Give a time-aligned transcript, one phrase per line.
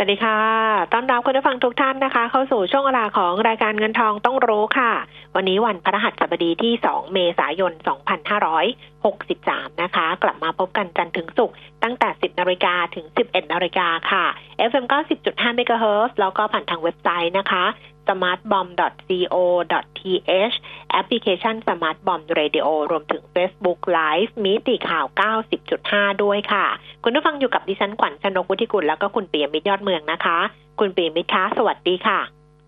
[0.00, 0.40] วัสดีค่ะ
[0.92, 4.92] ต้อนรับคุณผู้ฟังทุกท่านนะคะ เข้าสู่ช่วงเวลาของรายการเงินทองต้องรู้ค่ะ
[5.34, 7.72] วันนี้วันพฤหัสบดีที่ 2 เมษายน
[8.92, 14.24] 2563 นะคะ กลับมาพบกันจันทร์ถึงศุกร์ตั้งแต่ 10 นาฬิกาถึง 11 นาฬิกาค่ะ
[14.70, 14.84] FM
[15.22, 17.64] 90.5 MHz แล้วก็ผ่านทางเว็บไซต์นะคะ
[18.08, 20.56] smartbomb.co.th
[20.90, 25.06] แอปพลิเคชัน Smart Bomb Radio รวมถึง Facebook Live มิติข่าว
[25.64, 26.66] 90.5 ด้วยค่ะ
[27.04, 30.38] คุณผู้ฟังอยู่กับดิฉันขวัญชนกวุฒิกุลแล้วก็คุณเปียมิตรยอดเมืองนะคะ
[30.80, 32.20] คุณเปียมิตรคะสวัสดีค่ะ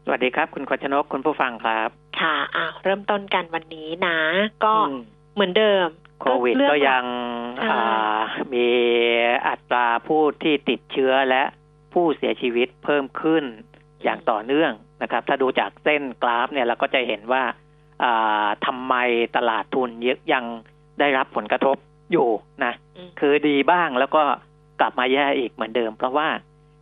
[0.04, 1.88] สวัสดีครับ คุณขวัญชนกคุณผู้ฟังครับ
[2.20, 4.18] ค่ะอะ เริ่มต้นกันวันนี้นะ
[4.64, 4.96] ก็อืม
[5.34, 5.86] เหมือนเดิม
[6.20, 7.04] โควิดเรื่องก็ยัง
[7.58, 8.20] ใช่อ่า
[8.54, 8.68] มี
[9.47, 11.42] อัตราผู้ที่ติดเชื้อและ
[11.92, 13.44] ผู้เสียชีวิตเพิ่มขึ้น
[14.02, 14.72] อย่างต่อเนื่อง
[15.03, 17.43] นะครับ ถ้าดูจากเส้นกราฟเนี่ยเราก็จะเห็นว่า
[18.03, 18.95] อ่าทำไม
[19.37, 19.91] ตลาดทุน
[20.33, 20.45] ยัง
[21.01, 21.77] ได้รับผลกระทบ
[22.12, 22.29] อยู่
[22.65, 24.23] นะอืมคือดีบ้างแล้วก็
[24.81, 26.28] กลับมาแย่อีกเหมือนเดิม เพราะว่า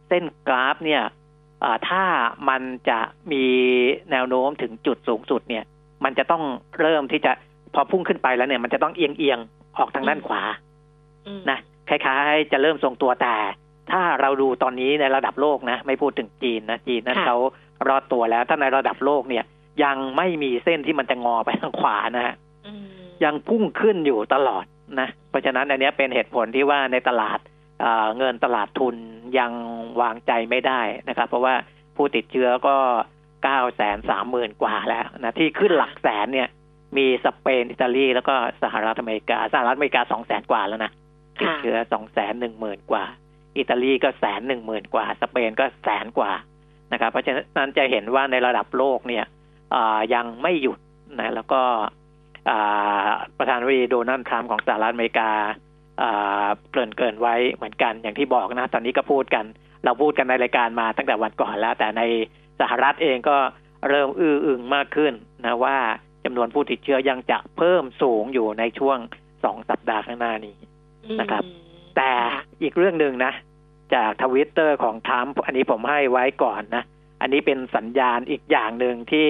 [0.09, 1.03] เส้นกราฟเนี่ย
[1.65, 2.03] อ่าถ้า
[2.49, 2.99] มันจะ
[3.33, 3.45] มี
[4.11, 5.65] แนวโน้มถึงจุดสูงสุดเนี่ย
[6.05, 6.43] มันจะต้อง
[6.81, 7.33] เริ่มที่จะ
[7.75, 10.43] พอพุ่งขึ้นไปแล้วเนี่ย มันจะต้องเอียงเอียงๆออกทางด้านขวา
[11.27, 11.59] อืมนะ
[11.89, 13.37] คล้ายๆ จะเริ่มทรงตัวแต่
[13.91, 17.39] ถ้าเราดูตอนนี้ในระดับโลกนะ ไม่พูดถึงจีนนะ จีนนั้นค่ะเขา
[17.89, 19.45] รอดตัวแล้ว ถ้าในระดับโลกเนี่ย
[19.84, 22.34] ยังไม่มีเส้นที่มันจะงอไปทางขวานะฮะ
[22.67, 22.84] อืม
[23.25, 24.65] ยังพุ่งขึ้นอยู่ตลอด
[25.01, 27.39] นะเพราะฉะนั้นอันเนี้ยเป็นเหตุผลที่ว่าในตลาด
[27.81, 28.97] เอ่อเงินตลาดทุน
[29.39, 29.53] ยัง
[30.01, 31.55] วางใจไม่ได้นะครับ เพราะว่า
[31.97, 32.77] ผู้ติดเชื้อก็
[33.45, 36.49] เก้าแสนสามหมื่นกว่าแล้วนะที่ขึ้นหลักแสนเนี่ย
[36.97, 40.93] มีสเปนอิตาลีแล้วก็สหรัฐอเมริกา สหรัฐอเมริกาสองแสนกว่าแล้วนะ
[41.41, 43.05] ติดค่ะเชื้อสองแสนหนึ่งหมื่นกว่า
[43.59, 46.33] อิตาลีก็แสนหนึ่งหมื่นกว่า สเปนก็แสนกว่า
[46.93, 49.25] นะครับเพราะฉะนั้นจะเห็นว่าในระดับโลกเนี่ย
[49.75, 50.78] อ่ายังไม่หยุด
[51.21, 51.60] นะแล้วก็
[52.50, 55.31] อ่าประธานาธิบดีโดนัลด์ทรัมป์ของสหรัฐอเมริกา
[56.03, 59.44] อ่าเกริ่นเกรินไว้เหมือนกันอย่างที่บอกนะ ตอนนี้ก็พูดกัน
[59.84, 62.03] เราพูดกันในรายการมาตั้งแต่วันก่อนแล้ว แต่ใน
[62.60, 63.37] สหรัฐเองก็
[63.88, 65.12] เริ่มอื้ออึงมากขึ้น
[65.44, 65.77] นะว่า
[66.25, 68.98] จำนวนผู้ติดเชื้อยังจะเพิ่มสูงอยู่ในช่วง
[69.44, 70.56] สองสัปดาห์ข้างหน้านี้
[71.21, 73.32] นะครับอืมแต่ค่ะอีกเรื่องหนึ่งนะ
[73.94, 76.84] จากทวิตเตอร์ของทรัมป์อันนี้ผมให้ไว้ก่อนนะ
[77.21, 79.28] อันนี้เป็นสัญญาณอีกอย่างหนึ่งที่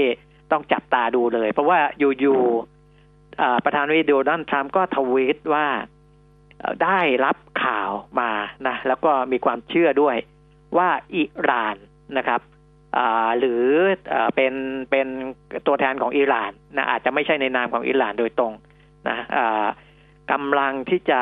[0.52, 1.80] ต้องจับตาดูเลย เพราะว่า
[2.20, 5.66] อยู่ๆประธานาธิบดีโดนัลด์ทรัมป์ก็ทวีตว่า
[6.84, 8.30] ได้รับข่าวมา
[8.68, 10.16] นะ แล้วก็มีความเชื่อด้วย
[10.76, 11.76] ว่าอิหร่าน
[12.18, 12.40] นะครับ
[13.38, 13.64] หรือ
[14.08, 14.54] เอ่อเป็น
[14.90, 15.06] เป็น
[15.66, 18.52] ตัวแทนของอิหร่านนะอาจจะไม่ใช่ในนามของอิหร่านโดยตรง
[19.08, 19.18] นะ
[20.32, 21.20] กำลังที่จะ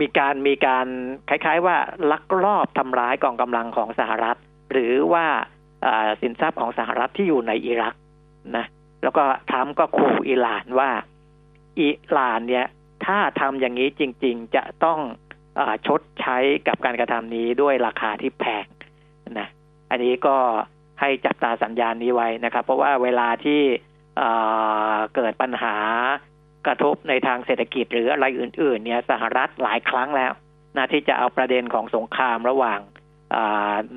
[0.00, 0.86] มีการมีการ
[1.28, 1.76] คล้าย ๆ ว่า
[2.10, 4.36] ลักลอบทำร้ายกองกำลังของสหรัฐ
[4.72, 5.26] หรือว่า
[6.20, 7.94] สินทรัพย์ของสหรัฐที่อยู่ในอิรัก
[8.56, 8.66] นะ
[9.02, 10.90] แล้วก็ทรัมป์ก็ขู่อิหร่านว่า
[11.80, 12.66] อิหร่านเนี่ย
[13.06, 14.98] ถ้าทำอย่างนี้จริง ๆ จะต้อง
[15.58, 16.36] อชดใช้
[16.68, 18.66] กับการกระทำนี้ด้วยราคาที่แพง
[19.38, 19.48] นะ
[19.90, 20.36] อันนี้ก็
[21.00, 23.60] ให้จับตาสัญญาณนี้ไว้นะครับ เพราะว่าเวลาที่
[25.14, 25.76] เกิดปัญหา
[26.66, 30.32] กระทบในทางเศรษฐกิจหรืออะไรอื่น ๆ เนี่ยสหรัฐหลายครั้งแล้ว
[30.76, 32.80] นะที่จะเอาประเด็นของสงครามระหว่าง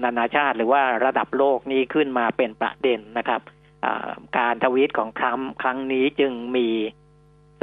[0.03, 3.41] นานาชาติหรือว่าระดับโลกนี้ขึ้นมาเป็นประเด็นนะครับ
[4.37, 6.67] การทวีตของทรัมป์ครั้งนี้จึงมี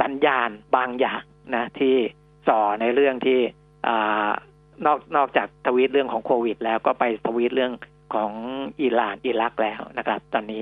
[0.01, 1.23] สัญญาณบางอย่าง
[1.55, 1.95] นะที่
[2.47, 3.39] ส่อในเรื่องที่
[3.87, 3.89] อ
[4.85, 7.73] นอกนอกจากทวีตเรื่องของโควิด แล้วก็ไปทวีตเรื่อง
[8.13, 8.31] ของ
[8.81, 10.61] อิหร่านอิรักแล้วนะครับ ตอนนี้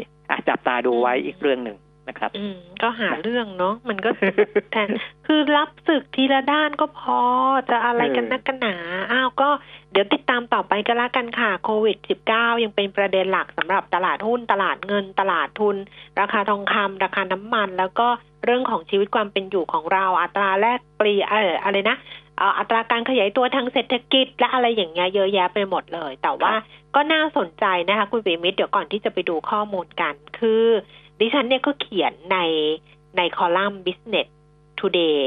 [0.50, 1.78] จับตาดูไว้อีกเรื่องหนึ่ง
[2.12, 4.10] นะครับ อืม ก็หาเรื่องเนาะมันก็
[4.72, 4.90] แทน
[5.28, 7.20] คือรับศึกทีละด้านก็พอ
[7.70, 8.76] จะอะไรกันนักกันหนา
[9.12, 9.50] อ้าวก็
[9.92, 11.98] เดี๋ยวติดตามต่อไปก็แล้วกันค่ะโควิด
[12.30, 15.76] -19 ยังเป็นประเด็นหลักสำหรับตลาดหุ้น ตลาดเงิน ตลาดทุน
[16.20, 18.08] ราคาทองคำราคาน้ำมัน แล้วก็
[18.46, 21.98] เรื่องของชีวิตความเป็นอยู่ของเราอัตราแลกเปลี่ยนเอออะไรนะ
[22.38, 26.54] เอ่ออัตราการขยายตัวทางเศรษฐกิจ และอะไรอย่างเงี้ยเยอะแยะไปหมดเลย แต่ว่า
[26.96, 30.66] ก็น่าสนใจนะคะ คุณปิยมิตรเดี๋ยวก่อนที่จะไปดูข้อมูลกัน คือ
[31.22, 32.38] ดิฉันเนี่ยก็เขียนใน
[33.18, 34.28] ในคอลัมน์ business
[34.80, 35.18] today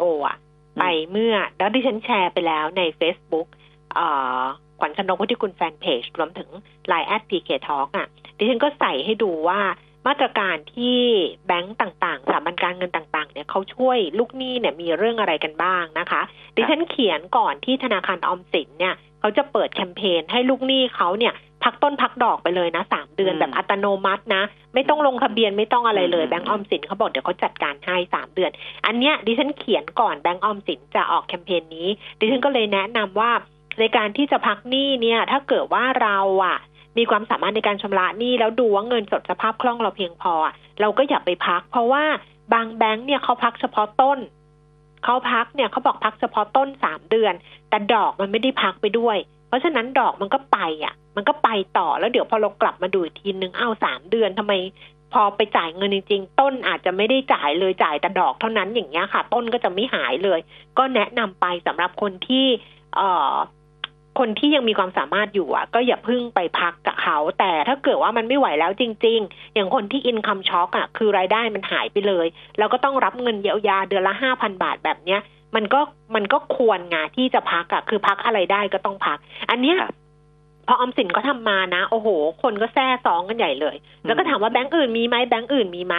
[0.00, 3.48] co อะอืมไปเมื่อ แล้วดิฉันแชร์ไปแล้วใน Facebook
[3.94, 4.06] เอ่
[4.40, 4.42] อ
[4.78, 6.48] ขวัญชนกพุทธิคุณแฟนเพจ รวมถึง
[6.90, 8.08] Line แอด PK Talk อะ
[8.38, 9.60] ดิฉันก็ใส่ให้ดูว่า
[10.06, 10.98] มาตรการที่
[11.46, 16.22] แบงก์ต่างๆ สถาบันการเงินต่างๆ เนี่ยเขาช่วยลูกหนี้เนี่ยมีเรื่องอะไรกันบ้างนะคะ
[16.56, 18.94] ดิฉันเขียนก่อนที่ธนาคารออมสินเนี่ย
[19.26, 21.34] เขาจะเปิดแคมเปญให้ลูกหนี้เขาเนี่ย
[21.64, 24.42] พักต้นพักดอกไปเลยนะสามเดือนอืมแบบอัตโนมัตินะ
[24.74, 28.50] ไม่ต้องลงทะเบียนไม่ต้องอะไรเลยอืมแบงก์ออมสินเขาบอกเดี๋ยวเขาจัดการให้สามเดือน
[28.86, 31.88] อันเนี้ยดิฉันเขียนก่อนแบงก์ออมสินจะออกแคมเปญนี้
[32.18, 33.30] ดิฉันก็เลยแนะนำว่า
[33.80, 36.58] ในการที่จะพักหนี้เนี่ย ถ้าเกิดว่าเราอะ
[36.98, 42.04] มีความสามารถในการชำระหนี้แล้วดูว่าเงินสดสภาพคล่องเราเพียงพออะเราก็อย่าไปพัก เพราะว่า
[42.54, 44.18] บางแบงค์เนี่ยเขาพักเฉพาะต้น
[45.06, 47.34] เขาพักเนี่ยเขาบอกพักเฉพาะต้นสามเดือน
[47.68, 49.16] แต่ดอกมันไม่ได้พักไปด้วย
[49.48, 51.48] เพราะฉะนั้นดอกมันก็ไปอะ มันก็ไป
[51.78, 54.52] ต่อแล้วเดี๋ยวพอเรากลับมาดูอีกทีนึงเอ้าสามเดือนทำไม
[55.12, 60.40] พอไปจ่ายเงินจริง ๆ ต้นอาจจะไม่ได้จ่ายเลยจ่ายแต่ดอกเท่านั้นอย่างเงี้ยค่ะ ต้นก็จะไม่หายเลย
[60.78, 62.46] ก็แนะนำไปสำหรับคนที่
[62.96, 63.34] เอ่อ
[64.18, 72.26] คนที่ยังมีความสามารถอยู่อะ ก็อย่าเพึ่งไปพักกับเขา แต่ถ้าเกิดว่ามันไม่ไหวแล้วจริง ๆ อย่างคนที่อินคัมช็อคอะ คือรายได้มันหายไปเลย
[72.58, 75.20] แล้วก็ต้องรับเงินเยียวยาเดือนละห้าพันบาทแบบเนี้ย
[75.56, 75.80] มันก็
[76.14, 79.18] มันก็ควรงาที่จะพักอะ คือพักอะไรได้ก็ต้องพัก
[79.50, 79.92] อันเนี้ยครับ
[80.68, 82.08] พอออมสินก็ทำมานะ โอ้โห
[82.42, 83.76] คนก็แซ่ซองกันใหญ่เลย
[84.06, 85.96] แล้วก็ถามว่าแบงก์อื่นมีไหมแบงก์อื่นมีไหม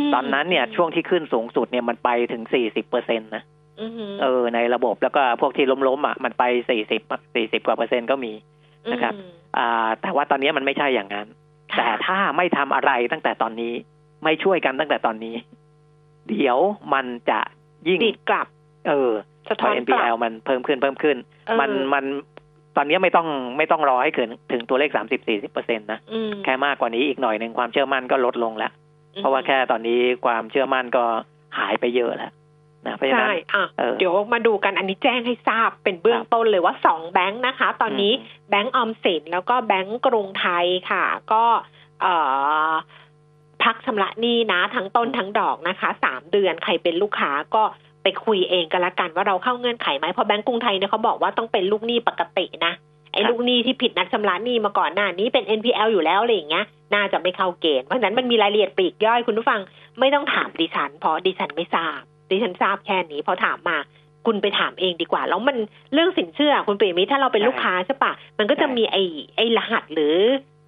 [0.01, 3.43] มตอนนั้นเนี่ยช่วงที่ขึ้นสูงสุดเนี่ยมันไปถึงสี่สิบเปอร์เซ็นต์นะ
[3.81, 3.91] อืม
[4.21, 7.01] เออ ในระบบแล้วก็พวกที่ล้มๆอะมันไปสี่สิบ
[7.35, 8.33] สี่สิบกว่าเปอร์เซ็นต์ก็มี
[8.91, 11.38] นะครับอืมอ่า แต่ว่าตอนนี้มันไม่ใช่อย่างนั้นค่ะ
[11.77, 13.73] แต่ถ้าไม่ทำอะไรตั้งแต่ตอนนี้
[14.23, 15.35] ไม่ช่วยกันตั้งแต่ตอนนี้
[16.29, 16.57] เดี๋ยว
[16.93, 17.39] มันจะ
[17.87, 18.47] ยิ่งดีดกลับ
[18.87, 19.11] เออ
[19.49, 22.05] สะพท้ออนกลั NPL บมันเพิ่มขึ้นเพิ่มขึ้นเออมันมัน
[22.77, 23.27] ตอนนี้ไม่ต้อง
[23.57, 28.71] ไม่ต้องรอให้เกินถึงตัวเลขสามสิบสี่สิบเปอร์เซ็นต์นะอืมแค่มากกว่านี้อีกหน่อยหนึ่งความเชื่อมั่นก็ลดลงแล้ว
[29.15, 31.03] เพราะว่าแค่ตอนนี้ความเชื่อมั่นก็
[31.57, 32.31] หายไปเยอะแล้ว
[32.85, 41.43] นะเพราะฉะนั้นใช่อะเออเดี๋ยวมาดูกันอันนี้แจ้งให้ทราบเป็นเบื้องต้นเลยว่าสองแบงค์นะคะ ตอนนี้อืมแบงก์ออมสินแล้วก็แบงก์กรุงไทยค่ะ ก็
[42.01, 42.13] เอ่
[42.69, 42.71] อ
[43.63, 47.63] พักชำระหนี้นะ ทั้งต้นทั้งดอกนะคะสามเดือนใครเป็นลูกค้าก็
[48.03, 52.73] ไปคุยเองกันละกันว่าเราเข้าเงื่อนไขไหมเพราะแบงก์กรุงไทยเนี่ยเขาบอกว่าต้องเป็นลูกหนี้ปกตินะ
[53.11, 59.59] ไอ้ครับลูกหนี้ที่ผิดนัดชำระหนี้มาก่อนหน้านี้เป็น NPL อยู่แล้วอะไรอย่างเงี้ย น่าจะไม่เข้าเกณฑ์เพราะฉะนั้นมันมีรายละเอียดปลีกย่อยคุณผู้ฟัง
[59.99, 63.77] ไม่ต้องถามดิฉันเพราะดิฉันไม่ทราบ ดิฉันทราบแค่นี้พอถามมา
[64.25, 65.57] คุณไปถามเองดีกว่า แล้วมัน
[65.93, 69.03] เรื่องสินเชื่อ คุณเปรมิตรถ้าเราเป็นใช่ลูกค้าใช่ปะมันก็จะใช่มีไอ้
[69.35, 70.15] ไอ้รหัสหรือ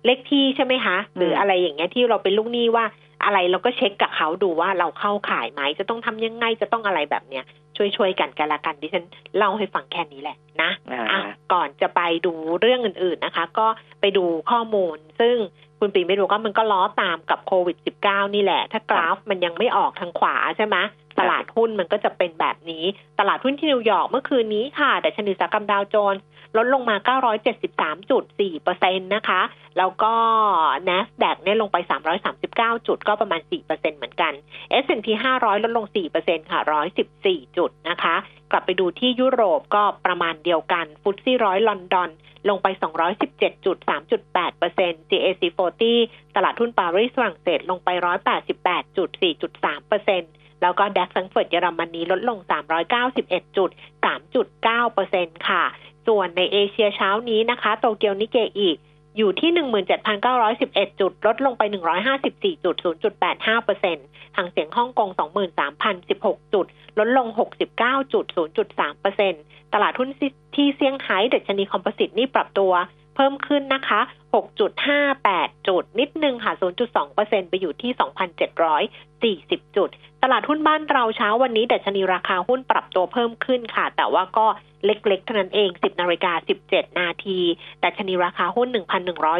[0.05, 2.85] เลขที่ใช่ไหมคะ หรืออมอะไรอย่างเงี้ยที่เราเป็นลูกหนี้ว่า
[3.25, 7.43] อะไรเราก็เช็คกับเขาดูว่าเราเข้าข่ายไหมจะต้องทำยังไงจะต้องอะไรแบบเนี้ย
[7.77, 9.05] ช่วยช่วยๆกันกันละกันดิฉัน
[9.37, 11.21] เล่าให้ฟังแค่นี้แหละนะอ่าอะ
[11.53, 13.67] ก่อนจะไปดูเรื่องอื่น ๆนะคะ ก็
[14.01, 15.35] ไปดูข้อมูล ซึ่ง
[15.79, 20.77] คุณปีไม่รู้ก็มันก็ล้อตามกับโควิด -19 นี่แหละ ถ้ากราฟมันยังไม่ออกทางขวาใช่ไหม
[21.19, 22.83] ตลาดหุ้นมันก็จะเป็นแบบนี้
[23.19, 26.23] ตลาดหุ้นที่นิวยอร์กเมื่อคืนนี้ค่ะแต่ชนิดอุตสาหกรรมดาวโจนส์
[26.57, 26.95] ลดลงมา
[27.79, 29.41] 973.4เปอร์เซ็นต์นะคะ
[29.77, 30.13] แล้วก็
[30.87, 31.77] NASDAQ เนี่ยลงไป
[32.31, 34.33] 339 จุด ก็ประมาณ 4เปอร์เซ็นต์เหมือนกัน
[34.83, 36.59] S&P 500 ลดลง 4เปอร์เซ็นต์ค่ะ
[37.09, 38.15] 114 จุดนะคะ
[38.51, 42.09] กลับไปดูที่ยุโรปก็ประมาณเดียวกันฟุตซี่ร้อยลอนดอน
[42.49, 42.67] ลงไป
[43.63, 45.43] 217.3.8เปอร์เซ็นต์ GAC
[45.89, 47.89] 40 ตลาดหุ้นปารีสฝรั่งเศสลงไป
[48.89, 55.63] 188.4.3เปอร์เซ็นต์ แล้วก็ดัคซังเฟิร์ตเยอรมนีลดลง 391.3.9เปอร์เค่ะ
[56.07, 58.69] ส่วนในเอเชียเช้านี้นะคะ โตเกียวนิเกอี
[59.17, 59.51] อยู่ที่
[60.25, 61.61] 17,911 จุด ลดลงไป
[62.83, 65.09] 154.0.85เปอร์เซ็นต์ทางเสียงฮ่องกง
[65.81, 66.65] 23,016 จุด
[66.99, 67.27] ลดลง
[68.13, 70.09] 69.0.3เปอร์เซ็นต์ตลาดหุ้น
[70.55, 72.71] ที่เซี่ยงไฮ้ดัชนีคอมโพสิตนี่ปรับตัว
[73.15, 74.01] เพิ่มขึ้นนะคะ
[74.35, 76.53] 6.58 จุดนิดนึงค่ะ
[77.01, 77.91] 0.2%ไปอยู่ที่
[79.59, 79.89] 2,740 จุด
[80.23, 84.47] ตลาดหุ้นบ้านเราเช้าวันนี้ดัชนีราคาหุ้นปรับตัวเพิ่มขึ้นค่ะ แต่ว่าก็
[84.85, 86.33] เล็กๆเท่านั้นเอง 10 นาฬิกา
[86.67, 87.39] 17 นาที
[87.83, 88.67] ดัชนีราคาหุ้น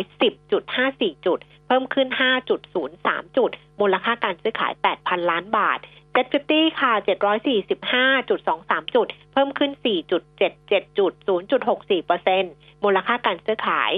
[0.02, 2.08] 1,110.54 จุด เพิ่มขึ้น
[2.72, 3.50] 5.03 จุด
[3.80, 5.80] มูลค่าการซื้อขาย 8,000 ล้านบาท
[6.14, 9.72] เจ็ดฟิฟตี้ค่ะ 745.23 จุด เพิ่มขึ้น
[10.36, 11.12] 4.77 จุด
[11.50, 12.54] 0.64เปอร์เซ็นต์
[12.84, 13.92] มูลค่าการซื้อขาย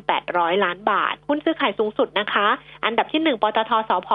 [0.00, 2.48] 5,800 ล้านบาท หุ้นซื้อขายสูงสุดนะคะ
[2.84, 4.08] อันดับที่ 1ปตทสพ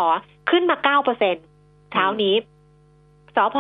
[0.50, 1.46] ขึ้นมา 9เปอร์เซ็นต์
[1.92, 2.36] เช้านี้
[3.36, 3.58] สพ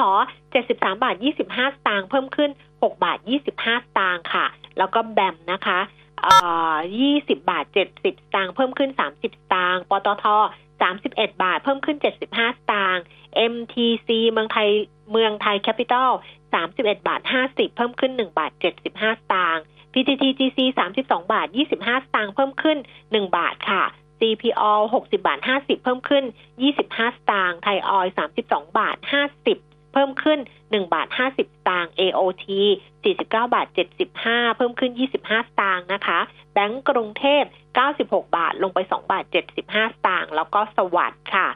[0.50, 4.46] 73 บาท 25 สตางค์เพิ่มขึ้น 6 บาท 25 สตางค์ค่ะ
[4.78, 5.80] แล้วก็แบมนะคะ
[6.26, 6.34] อ่
[6.74, 6.76] อ
[7.10, 10.26] 20บาท70สตางค์เพิ่มขึ้น30สตางค์ปตท
[10.84, 13.04] 31บาท เพิ่มขึ้น75สตางค์
[13.54, 14.70] MTC เมืองไทย
[15.12, 16.12] เมืองไทยแคปิตอล
[16.54, 19.64] 31 บาท 50 เพิ่มขึ้น 1 บาท 75 สตางค์
[19.94, 23.84] PTTGC 32 บาท 25 สตางค์เพิ่มขึ้น 1 บาทค่ะ
[24.20, 26.24] CPALL 60 บาท 50 เพิ่มขึ้น
[26.70, 28.08] 25 สตางค์ ไทยออยล์
[28.44, 28.98] 32 บาท
[29.44, 32.46] 50 เพิ่มขึ้น 1 บาท 50 สตางค์ AOT
[33.02, 33.68] 49 บาท
[34.12, 36.20] 75 เพิ่มขึ้น 25 สตางค์นะคะ
[36.54, 37.44] แบงก์กรุงเทพ
[37.90, 41.48] 96 บาท ลงไป 2 บาท 75 สตางค์ แล้วก็สวัสดิ์ค่ะ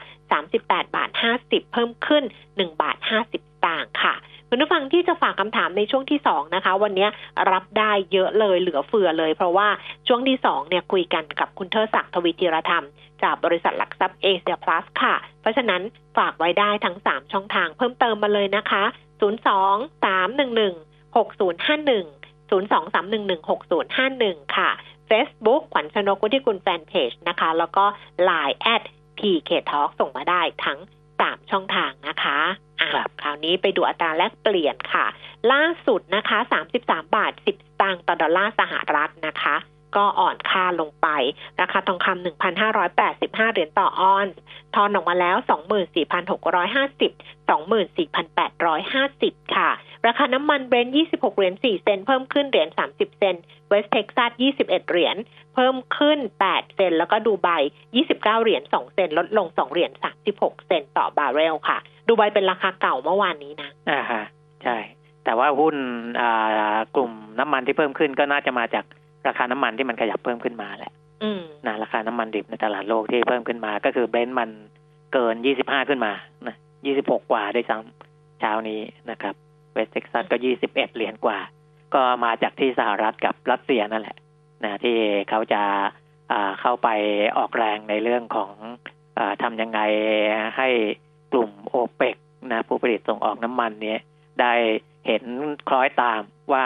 [0.43, 1.09] 38 บาท
[1.41, 4.15] 50 เพิ่มขึ้น 1 บาท 50 สตางค์ค่ะ
[4.49, 7.07] คุณผู้ฟังที่จะฝากคำถามในช่วงที่สองนะคะ วันนี้
[7.51, 9.67] รับได้เยอะเลยเหลือเฟือเลย เพราะว่า
[10.07, 12.85] ช่วงที่สองเนี่ยคุยกันกับคุณเทอศักดิ์ทวีจิรธรรม
[13.23, 15.81] จากบริษัทหลักทรัพย์เอเชียพลัสค่ะ เพราะฉะนั้น
[16.17, 18.83] ฝากไว้ได้ทั้ง 3 ช่องทางเพิ่มเติมมาเลยนะคะ
[19.19, 19.21] 02
[20.05, 22.17] 311 6051
[22.49, 24.69] 02 311 6051 ค่ะ
[25.09, 27.85] Facebook ขวัญชนกุธิกุลแฟนเพจนะคะ แล้วก็
[28.29, 28.83] Line add
[29.17, 30.79] PK Talk ส่งมาได้ทั้ง
[31.15, 32.37] 3ช่องทางนะคะ
[32.79, 35.05] อะครับคราวนี้ไปดูอัตราแลกเปลี่ยนค่ะ
[35.51, 36.37] ล่าสุดนะคะ
[36.77, 37.49] 33 บาท 10ส
[37.81, 39.55] ตางค์ต่อดอลลาร์สหรัฐนะคะ
[39.95, 41.07] ก็อ่อนค่าลงไป
[41.61, 42.23] ราคาทองคำ
[42.65, 44.35] 1,585 เหรียญต่อออนซ์
[44.75, 45.47] ทอนออกมาแล้ว 24,650
[48.27, 49.69] 24,850 ค่ะ
[50.07, 53.35] ราคาน้ำมันเบรนท์26 เหรียญ4 เซนเพิ่มขึ้นเหรียญ30 เซน
[53.67, 55.15] เวสต์เท็กซัส21 เหรียญ
[55.55, 57.49] เพิ่มขึ้น 8 เซน แล้วก็ดูไบ
[57.95, 59.91] 29 เหรียญ2เซน ลดลง 2 เหรียญ
[60.29, 61.77] 36 เซนต่อบาร์เรลค่ะ
[62.07, 64.23] ดูไบเป็นราคาเก่าเมื่อวานนี้นะ อ่าฮะ
[64.63, 64.77] ใช่
[65.23, 65.75] แต่ว่าหุ้น
[66.19, 68.85] อ่ากลุ่มน้ำมันที่เพิ่มขึ้นก็น่าจะมาจาก
[69.27, 70.91] ราคาน้ำมันที่มันขยับเพิ่มขึ้นมาแหละ
[71.23, 74.49] อืมนะราคาน้ำมันดิบในตลาดโลกที่เพิ่มขึ้นมา ก็คือเบรนท์มัน
[75.13, 76.13] เกิน25ขึ้นมา
[76.47, 76.55] นะ
[76.87, 78.79] 26กว่าด้วยซ้ำเช้านี้
[79.11, 79.35] นะครับ
[79.73, 81.39] เวสต์เท็กซัสก็21เหรียญกว่า
[81.93, 84.17] ก็มาจากที่สหรัฐกับรัสเซียนั่นแหละ
[84.63, 84.97] นะที่
[85.29, 85.61] เขาจะ
[86.31, 86.89] อ่าเข้าไป
[87.37, 88.51] ออกแรงในเรื่องของ
[89.17, 89.79] อ่าทำยังไง
[90.57, 90.69] ให้
[91.31, 92.15] กลุ่มโอเปก
[92.51, 93.99] นะผู้ผลิตส่งออกน้ำมันเนี้ย
[94.41, 94.53] ได้
[95.07, 95.23] เห็น
[95.67, 96.21] คล้อยตาม
[96.53, 96.65] ว่า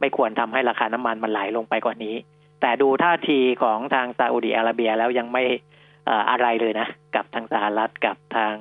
[0.00, 2.14] ไม่ควรทำให้ราคาน้ำมันมันไหลลงไปกว่านี้
[2.60, 5.42] แต่ดูท่าทีของทางซาอุดิอาระเบียแล้วยังไม่
[6.06, 8.54] เอ่ออะไรเลยนะ กับทางสหรัฐกับทาง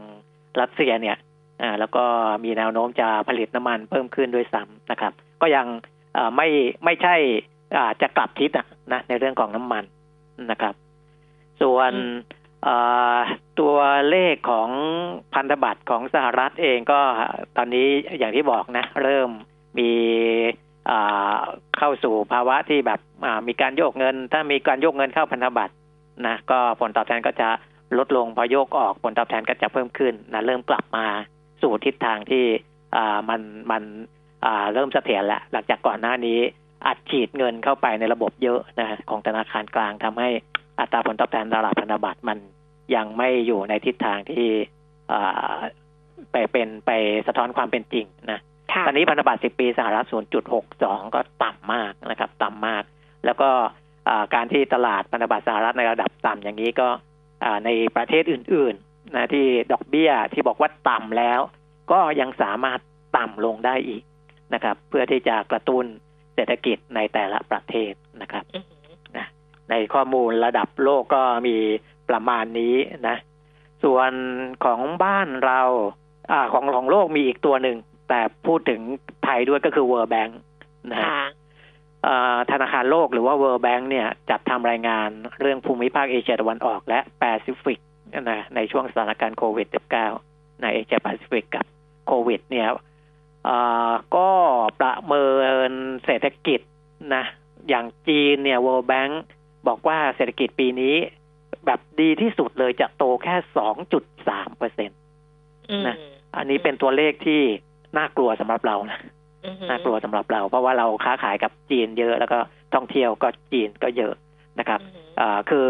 [0.59, 1.17] รัสเซียเนี่ย
[1.61, 2.03] อ่าแล้วก็
[2.43, 5.65] มีแนวโน้มจะผลิตน้ำมันเพิ่มขึ้นด้วยซ้ำนะครับ ก็ยัง
[6.13, 6.47] เอ่อไม่
[6.85, 7.15] ไม่ใช่
[7.77, 9.83] อ่าจะกลับทิศอะนะในเรื่องของน้ำมัน
[10.51, 10.73] นะครับ
[11.61, 12.15] ส่วนอืม
[12.63, 12.75] เอ่
[13.17, 13.19] อ
[13.59, 13.77] ตัว
[14.09, 14.69] เลขของ
[15.33, 16.99] พันธบัตรของสหรัฐเองก็
[17.57, 19.29] ตอนนี้อย่างที่บอกนะ เริ่ม
[19.79, 19.91] มี
[20.45, 20.66] อ่า
[21.77, 22.99] เข้าสู่ภาวะที่แบบ
[23.47, 25.73] มีการโยกเงิน ถ้ามีการโยกเงินเข้าพันธบัตร
[26.27, 27.49] นะก็ผลตอบแทนก็จะ
[27.97, 31.05] ลดลงพอโยกออกผลตอบแทนก็จะเพิ่มขึ้นนะเริ่มกลับมา
[31.61, 32.45] สู่ทิศทางที่
[33.29, 33.41] มัน
[33.71, 33.83] มัน
[34.73, 36.39] เริ่มเสถียรแล้วหลังจากก่อนหน้านี้
[36.87, 40.29] อัดฉีดเงินเข้าไปในระบบเยอะนะของธนาคารกลางทำให้
[40.79, 42.37] อัตราผลตอบแทนตลาดพันธบัตรมัน
[42.95, 44.47] ยังไม่อยู่ในทิศทางที่
[46.31, 46.91] ไปเป็นไป
[47.27, 48.39] สะท้อนความเป็นจริงนะ
[48.87, 50.05] ตอนนี้พันธบัตร 10 ปีสหรัฐ
[50.59, 52.83] 0.62 ก็ต่ำมากนะครับ ต่ำมาก
[53.25, 53.49] แล้วก็
[54.09, 56.87] อ่าการที่ตลาดพันธบัตรสหรัฐในระดับต่ำอย่างนี้ก็
[57.43, 61.39] อ่าในประเทศอื่นๆนะที่ดอกเบี้ยที่บอกว่าต่ำแล้ว
[61.91, 62.79] ก็ยังสามารถ
[63.17, 64.03] ต่ำลงได้อีก
[64.53, 65.85] นะครับ เพื่อที่จะกระตุ้น
[66.35, 68.75] เศรษฐกิจในแต่ละประเทศนะครับอือหื
[69.17, 69.19] อ
[69.69, 71.57] ในข้อมูลระดับโลกก็มี
[72.09, 72.75] ประมาณนี้
[73.07, 73.17] นะ
[73.83, 74.11] ส่วน
[74.65, 75.61] ของบ้านเรา
[76.31, 77.77] อ่าของของโลกมีอีกตัวหนึ่ง
[78.09, 78.81] แต่พูดถึง
[79.23, 80.31] ไทยด้วยก็คือ World Bank
[80.91, 81.23] นะฮะค่ะ
[82.07, 85.09] อ่าธนาคารโลกหรือว่า World Bank เนี่ยจัดทำรายงาน
[85.39, 87.79] เรื่องภูมิภาคเอเชียตะวันออกและแปซิฟิก
[88.29, 89.67] นะในช่วงสถานการณ์โควิด
[90.13, 91.65] -19 ในเอเชียแปซิฟิกกับ
[92.07, 92.67] โควิด เนี่ย
[93.47, 94.29] อ่าก็
[94.79, 95.25] ประเมิ
[95.69, 95.71] น
[96.05, 96.59] เศรษฐกิจ
[97.15, 97.25] นะ
[97.69, 99.13] อย่างจีนเนี่ย World Bank
[99.67, 100.95] บอกว่าเศรษฐกิจปีนี้
[101.65, 103.35] แบบดีที่สุดเลยจะโตแค่
[103.95, 104.89] 2.3เปอร์เซ็น
[105.69, 105.95] อืมนะ
[106.37, 107.41] อันนี้เป็นตัวเลขที่
[107.97, 108.99] น่ากลัวสำหรับเรานะ
[109.45, 112.37] อือหือน่ากลัวสำหรับเรา เพราะว่าเราค้าขายกับจีนเยอะ แล้วก็
[112.73, 114.13] ท่องเที่ยวก็จีนก็เยอะ
[114.59, 115.69] นะครับอืมเอ่อคือ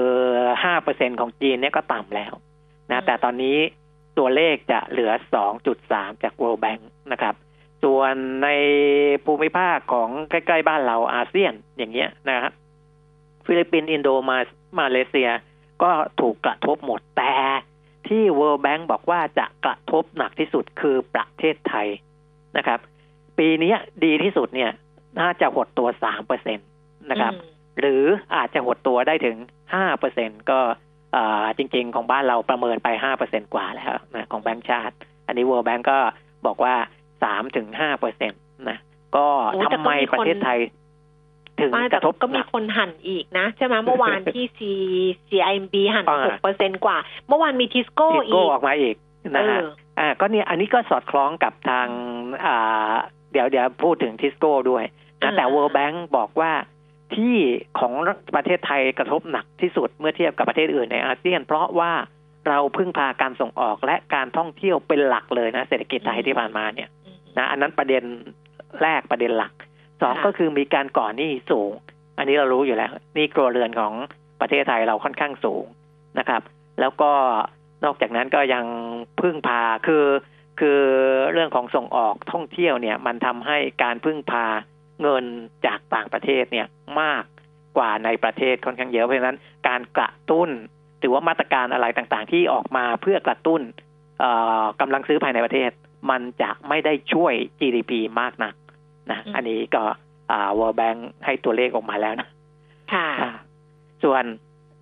[0.63, 2.33] ห้าเปอร์เซ็นของจีนเนี่ยก็ต่ำแล้ว
[2.89, 3.57] อืนะมแต่ตอนนี้
[4.17, 6.81] ตัวเลขจะเหลือสองจุดสามจาก World Bank
[7.11, 7.35] นะครับ
[7.83, 8.49] ส่วนใน
[9.25, 12.51] ภูมิภาคของใกล้ๆบ้านเราอาเซียนอย่างเงี้ยนะครับ
[13.45, 14.37] ฟิลิปปินส์อินโดมา
[14.79, 15.29] มาเลเซีย
[15.83, 17.33] ก็ถูกกระทบหมดแต่
[18.07, 21.87] ที่ World Bank บอกว่าจะกระทบหนักที่สุดคือประเทศไทย
[22.57, 22.79] นะครับ
[23.37, 23.73] ปีนี้
[24.05, 24.71] ดีที่สุดเนี่ย
[25.19, 26.63] น่าจะหดตัวสามเปอร์เซ็นต์
[27.11, 28.03] นะครับอืมหรือ
[28.35, 29.37] อาจจะหดตัวได้ถึง
[29.73, 30.59] ห้าเปอร์เซ็นต์ก็
[31.15, 34.95] อ่าจริง ๆ ของบ้านเราประเมินไปห้าเปอร์เซ็นต์กว่าแล้วนะของแบงก์ชาติ
[35.27, 35.99] อันนี้ World Bank ก็
[36.45, 36.75] บอกว่า
[37.23, 38.37] สามถึงห้าเปอร์เซ็นต์
[38.69, 38.77] นะ
[39.15, 40.59] ก็โอ้แต่ทำก็ไมมีคนประเทศไทย
[41.59, 44.59] ถึงไม่กแต่ระทบก็หมีนักคนหั่นอีกนะ ใช่ไหมเมื่อวานที่ C
[45.29, 46.97] CIMB หั่นอ่าหกเปอร์เซ็นกว่า
[47.27, 48.95] เมื่อวานมีทิสโก้ทิสอีโก้กออกมาอีก
[49.35, 51.87] นะฮะเอออ่าก็เนี่ยอันนี้ก็สอดคล้องกับทาง
[52.45, 52.93] อ่า
[53.31, 54.83] เดี๋ยวเดี๋ยวพูดถึงทิสโก้ด้วย
[55.21, 56.51] นะแต่ World Bank บอกว่า
[57.15, 57.35] ที่
[57.79, 57.93] ของ
[58.35, 61.91] ประเทศไทยกระทบหนักที่สุดเมื่อเทียบกับประเทศอื่นในอาเซียน เพราะว่า
[62.47, 68.03] เราพึ่งพาการส่งออกและการท่องเที่ยวเป็นหลักเลยนะ เศรษฐกิจไทยที่ผ่านมาเนี่ยอืมนะอันนั้นประเด็น
[68.81, 69.53] แรกประเด็นหลัก
[70.01, 71.71] สองค่ะก็คือมีการก่อหนี้สูง
[72.17, 73.93] อันนี้เรารู้อยู่แล้วหนี่ครัวเรือนของ
[74.41, 75.65] ประเทศไทยเราค่อนข้างสูง
[76.19, 76.41] นะครับ
[76.79, 77.11] แล้วก็
[77.83, 78.65] นอกจากนั้นก็ยัง
[79.21, 80.05] พึ่งพาคือ
[80.59, 80.81] คือ
[81.31, 84.45] เรื่องของส่งออกท่องเที่ยวเนี่ย มันทำให้การพึ่งพา
[85.01, 85.25] เงิน
[85.65, 86.67] จากต่างประเทศเนี่ย
[87.01, 87.23] มาก
[87.77, 90.49] กว่าในประเทศค่อนข้างเยอะเพราะฉะนั้นการกระตุ้น
[90.99, 93.61] หรือว่ามาตรการอะไรต่างๆ ที่ออกมาเพื่อกระตุ้น
[94.19, 94.31] เอ่
[94.61, 95.71] อกำลังซื้อภายในประเทศ
[96.09, 98.53] มันจะไม่ได้ช่วย GDP มากนัก
[99.11, 99.83] นะอืมอันนี้ก็
[100.31, 102.27] อ่า World Bank ให้ตัวเลขออกมาแล้วนะ
[102.93, 103.31] ค่ะอ่า
[104.03, 104.23] ส่วน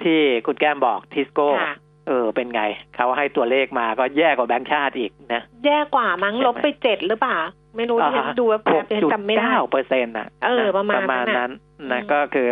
[0.04, 1.76] ที่คุณแก้มบอกทิสโก้ค่ะ
[2.08, 2.62] เออเป็นไง
[2.96, 7.38] เขาให้ตัวเลขมาก็แย่กว่าแบงค์ชาติอีกนะ แย่กว่ามั้งใช่ไหมลบไปเจ็ดหรือเปล่า
[7.76, 11.54] ไม่รู้ที่ดูแวบหๆกแต่จุดจำไม่ได้เก้าเปอร์เซ็นต์นะเออประมาณประมาณนั้นั้นน
[11.92, 12.52] นะอืมก็คือ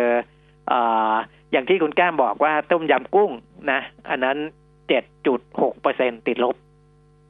[0.68, 0.80] เอ่
[1.10, 1.12] อ
[1.52, 3.30] อย่างที่คุณแก้มบอกว่าต้มยำกุ้ง
[3.70, 3.80] นะ
[4.10, 4.36] อันนั้น
[4.88, 6.56] เจ็ดจุดหกเปอร์เซ็นติดลบ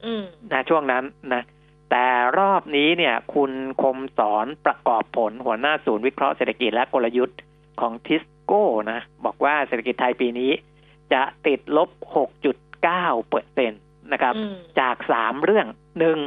[0.05, 1.03] อืมนะช่วงนั้น
[1.33, 1.41] นะ
[1.91, 2.07] แต่
[2.39, 3.51] รอบนี้เนี่ย คุณ
[3.81, 7.39] คมสอนประกอบผลหัวหน้าศูนย์วิเคราะห์เศรษฐกิจและกลยุทธ์
[7.79, 10.51] ของทิสโก้นะ บอกว่าเศรษฐกิจไทยปีนี้
[11.13, 11.89] จะติดลบ
[12.55, 13.77] 6.9เปอร์เซ็นต
[14.11, 15.67] นะครับอืมจากสามเรื่อง
[15.99, 16.17] หนึ่ง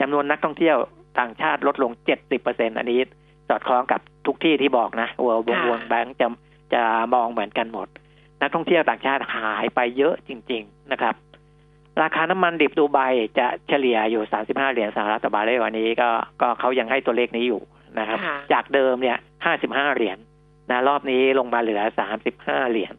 [0.00, 0.76] จำนวนนักท่องเที่ยว
[1.18, 3.00] ต่างชาติลดลง 70เปอร์เซ็นอันนี้
[3.48, 6.26] สอดคล้องกับทุกที่ที่บอกนะวงวงค่ะวงแบงค์จะ
[6.74, 6.82] จะ
[7.14, 7.88] มองเหมือนกันหมด
[8.40, 11.14] นักท่องเที่ยวต่างชาติหายไปเยอะจริง ๆนะครับ
[12.02, 12.98] ราคาน้ำมันดิบดูไบ
[13.38, 17.62] จะเฉลี่ยอยู่ 35 เหรียญสหรัฐต่อบาร์เรลวันนี้ก็ก็เขายังให้ตัวเลขนี้อยู่
[17.98, 19.16] นะครับค่ะจากเดิมเนี่ย
[19.56, 20.18] 55 เหรียญ
[20.70, 21.80] นะรอบนี้ลงมาเหลือ
[22.26, 22.94] 35 เหรียญ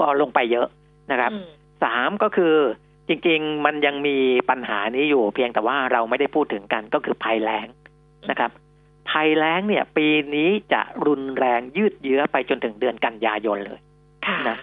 [0.00, 0.68] ก็ลงไปเยอะ
[1.10, 1.46] นะครับอืม
[1.84, 2.54] สามก็คือ
[3.08, 4.16] จริง ๆ มันยังมี
[4.50, 7.66] ปัญหานี้อยู่ เพียงแต่ว่าเราไม่ได้พูดถึงกันก็คือภัยแล้ง
[8.30, 8.50] นะครับ
[9.10, 13.80] ภัยแล้งเนี่ย ปีนี้จะรุนแรงยืดเยื้อไปจนถึงเดือนกันยายนเลย
[14.26, 14.58] ค่ะนะ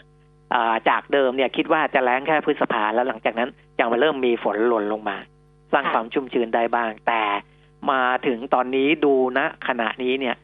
[0.53, 5.17] อ่าจากเดิมเนี่ยคิดว่าจะแล้งแค่พฤษภาแล้วหลังจากนั้นยังมาเริ่มมีฝนหล่นลงมา
[5.73, 7.21] สร้างค่ะความชุ่มชื้นได้บ้าง แต่
[7.91, 10.35] มาถึงตอนนี้ดูณขณะนี้เนี่ย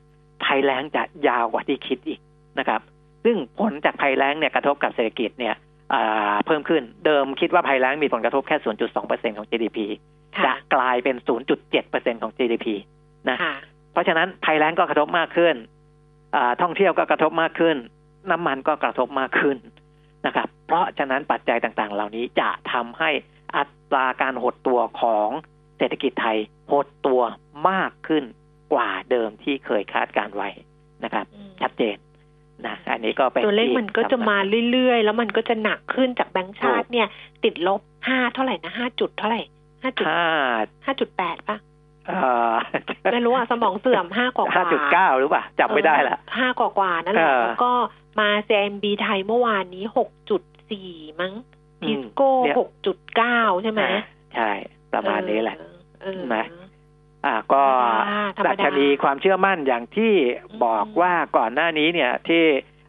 [0.43, 2.19] ภัยแล้งจะยาวกว่าที่คิดอีก
[2.59, 2.81] นะครับ
[3.23, 5.55] ซึ่งผลจากภัยแล้งเนี่ยกระทบกับเศรษฐกิจเนี่ย
[5.93, 8.57] อ่าเพิ่มขึ้นเดิมคิดว่าภัยแล้งมีผลกระทบแค่
[8.97, 9.77] 0.2%ของ GDP
[10.35, 11.15] จะค่ะกลายเป็น
[11.69, 12.67] 0.7%ของ GDP
[13.29, 13.55] นะค่ะ
[13.91, 15.55] เพราะฉะนั้นภัยแล้งก็กระทบมากขึ้น
[16.35, 17.77] อ่าท่องเที่ยวก็กระทบมากขึ้น
[18.31, 19.57] น้ำมันก็กระทบมากขึ้น
[20.25, 23.09] นะครับ เพราะฉะนั้นปัจจัยต่างๆ เหล่านี้จะทำให้
[23.57, 25.29] อัตราการหดตัวของ
[25.77, 26.37] เศรษฐกิจไทย
[26.71, 27.21] หดตัว
[27.69, 28.23] มากขึ้น
[28.73, 30.49] กว่าเดิมที่เคยคาดการไว้
[31.03, 31.95] นะครับอืมชัดเจน
[32.67, 34.37] นะอันนี้ก็เป็นตัวเลขที่มันก็จะมา
[34.71, 37.07] เรื่อยๆ แล้วมันก็จะหนักขึ้นจากแบงก์ชาติถูกเนี่ย
[37.43, 39.41] ติดลบห้าเท่าไหร่นะห้าจุดเท่าไหร่
[39.83, 40.25] ห้าจุดห้า
[40.85, 41.57] ห้าจุดแปดป่ะ
[42.07, 42.17] เอ่
[42.51, 42.53] อ
[43.11, 47.71] ไม่รู้อะสมองเสื่อมห้ากว่าห้าจุดเก้าหรือเปล่าจำไม่ได้ละห้ากว่ากว่าๆนั่นแหละเออแล้วก็
[48.19, 50.41] มา CMB ไทยเมื่อวานนี้หกจุด
[50.71, 51.33] สี่มั้ง
[51.81, 54.01] อืมทิสโก้เนี่ยหกจุดเก้าใช่ไหมอ่า
[54.35, 54.51] ใช่
[54.93, 55.57] ประมาณนี้แหละ
[56.01, 56.45] เออนะ
[57.25, 57.63] อ่าก็
[58.37, 60.13] ธรรมดาดัชนีความเชื่อมั่นอย่างที่
[60.63, 62.43] บอกว่าก่อนหน้านี้เนี่ยที่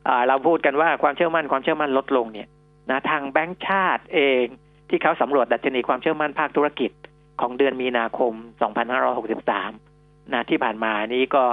[0.08, 2.48] อ่าเราพูดกันว่าความเชื่อมั่นความเชื่อมั่นลดลงเนี่ย
[2.90, 4.44] นะทางแบงก์ชาติเอง
[4.88, 6.90] ที่เขาสำรวจดัชนีความเชื่อมั่นภาคธุรกิจ
[7.40, 8.32] ของเดือนมีนาคม
[9.12, 11.44] 2563 นะที่ผ่านมานี้ก็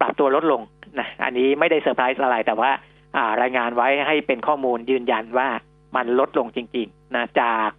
[0.00, 0.62] ปรับตัวลดลง
[0.98, 2.70] นะอันนี้ไม่ได้เซอร์ไพรส์อะไรแต่ว่า
[3.16, 5.48] อ่ารายงานไว้ให้เป็นข้อมูลยืนยันว่า
[5.96, 7.70] มันลดลงจริง ๆ นะจาก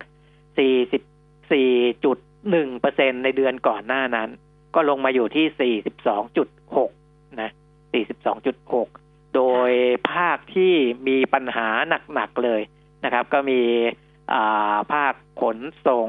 [2.46, 4.30] 44.1เปอร์เซ็นในเดือนก่อนหน้านั้น
[4.76, 5.78] ก็ลงมาอยู่ที่
[6.70, 7.52] 42.6นะ
[8.24, 9.72] 42.6โดย
[10.12, 10.74] ภาคที่
[11.08, 11.68] มีปัญหา
[12.14, 12.62] หนักๆเลย
[13.04, 13.62] นะครับ ก็มี
[14.34, 16.08] อ่าภาคขนส่ง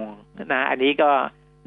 [0.52, 1.10] นะอันนี้ก็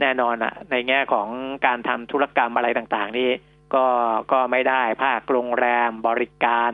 [0.01, 1.27] แน่นอนอะในแง่ของ
[1.65, 3.29] การทำธุรกรรมอะไรต่างๆ นี่
[3.73, 3.85] ก็
[4.31, 6.71] ก็ไม่ได้ภาคโรงแรมบริการ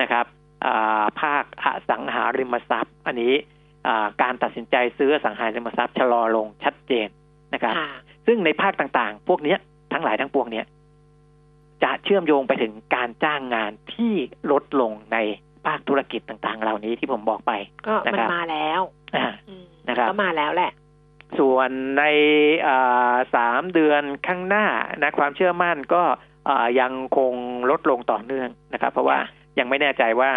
[0.00, 0.26] นะครับ
[0.66, 3.34] อ่าภาคอสังหาริมทรัพย์ อันนี้
[4.22, 7.08] การตัดสินใจซื้ออสังหาริมทรัพย์ชะลอลงชัดเจน
[7.54, 7.90] นะครับค่ะ
[8.26, 9.58] ซึ่งในภาคต่างๆ พวกเนี้ย
[9.92, 10.66] ทั้งหลายทั้งปวงเนี้ย
[11.82, 14.14] จะเชื่อมโยงไปถึงการจ้างงานที่
[14.52, 15.18] ลดลงใน
[15.66, 17.52] ภาคธุรกิจต่างๆ เหล่านี้ที่ผมบอกไป
[17.86, 18.80] ก็มันนะครับมาแล้ว
[19.16, 20.72] อ่าอืมนะครับก็มาแล้วแหละ
[21.38, 22.04] ส่วนใน
[22.66, 24.66] อ่าสามเดือนข้างหน้า
[25.02, 26.02] นะความเชื่อมั่นก็
[26.48, 27.32] อ่ายังคง
[27.70, 30.30] ลดลงต่อเนื่องนะครับ เพราะว่าค่ะยังไม่แน่ใจว่า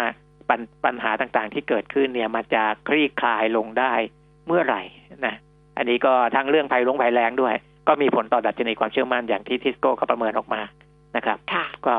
[0.50, 3.92] ปัญปัญหาต่างๆที่เกิดขึ้นเนี่ยมันจะคลี่คลายลงได้
[4.46, 4.82] เมื่อไหร่
[5.26, 5.34] นะ
[5.76, 7.54] อันนี้ก็ทั้งเรื่องภัยลงภัยแรงด้วย
[7.88, 10.62] ก็มีผลต่อดัชนีความเชื่อมั่นอย่างที่ทิสโก้เขาประเมินออกมา
[11.16, 11.94] นะครับค่ะก็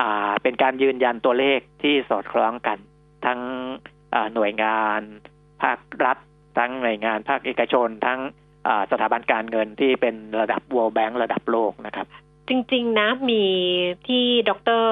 [0.00, 2.78] อ่าเป็นการยืนยันตัวเลขที่สอดคล้องกัน
[3.26, 3.40] ทั้ง
[4.14, 5.00] อ่าหน่วยงาน
[5.62, 6.18] ภาครัฐ
[6.58, 8.20] ทั้งหน่วยงานภาคเอกชน ทั้ง
[8.66, 12.06] อ่าสถาบันการเงินที่เป็นระดับ World Bank ระดับโลกนะครับ
[12.48, 13.44] จริง ๆ นะมี
[14.08, 14.50] ที่ด
[14.82, 14.86] ร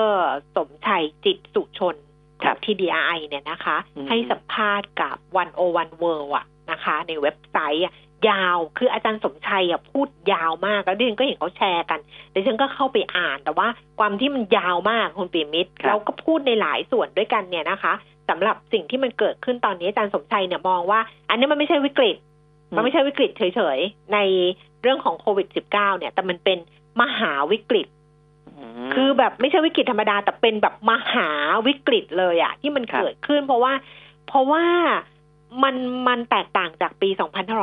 [0.57, 1.97] สมชัยจิตสุชน
[2.43, 7.95] ขครัองบ TDI เนี่ยนะคะอืมให้สัมภาษณ์กับ 1 0 1 World อะนะคะ ในเว็บไซต์อะ
[8.31, 12.01] ยาวคืออาจารย์สมชัยอะพูดยาวมาก แล้วดิฉันก็เห็นเขาแชร์กัน
[12.35, 17.93] ดิฉันก็เข้าไปอ่านแต่ว่าความที่มันยาวมากคุณปีมิตรครับเราก็พูดในหลายส่วนด้วยกันเนี่ยนะคะ
[18.29, 22.17] สำหรับสิ่งที่มันเกิดขึ้นตอนนี้อาจารย์สมชัยเนี่ยมองว่า อันนี้มันไม่ใช่วิกฤต
[22.77, 23.43] มันไม่ใช่วิกฤตเฉ
[23.77, 24.19] ยๆ ใน
[24.83, 26.59] เรื่องของโควิด -19 เนี่ย แต่มันเป็น
[27.01, 28.02] มหาวิกฤตม
[28.95, 31.29] คือแบบไม่ใช่วิกฤตธรรมดา แต่เป็นแบบมหา
[31.67, 33.73] วิกฤตเลยอะที่มันครับเกิดขึ้น เพราะว่า
[34.29, 34.65] เพราะว่า
[35.63, 35.77] มัน
[36.09, 37.09] มันแตกต่างจากปี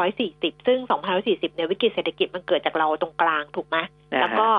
[0.07, 0.79] 2540 ซึ่ง
[1.17, 3.77] 2540เนี่ยวิกฤตเศรษฐกิจมันเกิดจากเราตรงกลางถูกไหม
[4.13, 4.49] นะฮะแล้วก็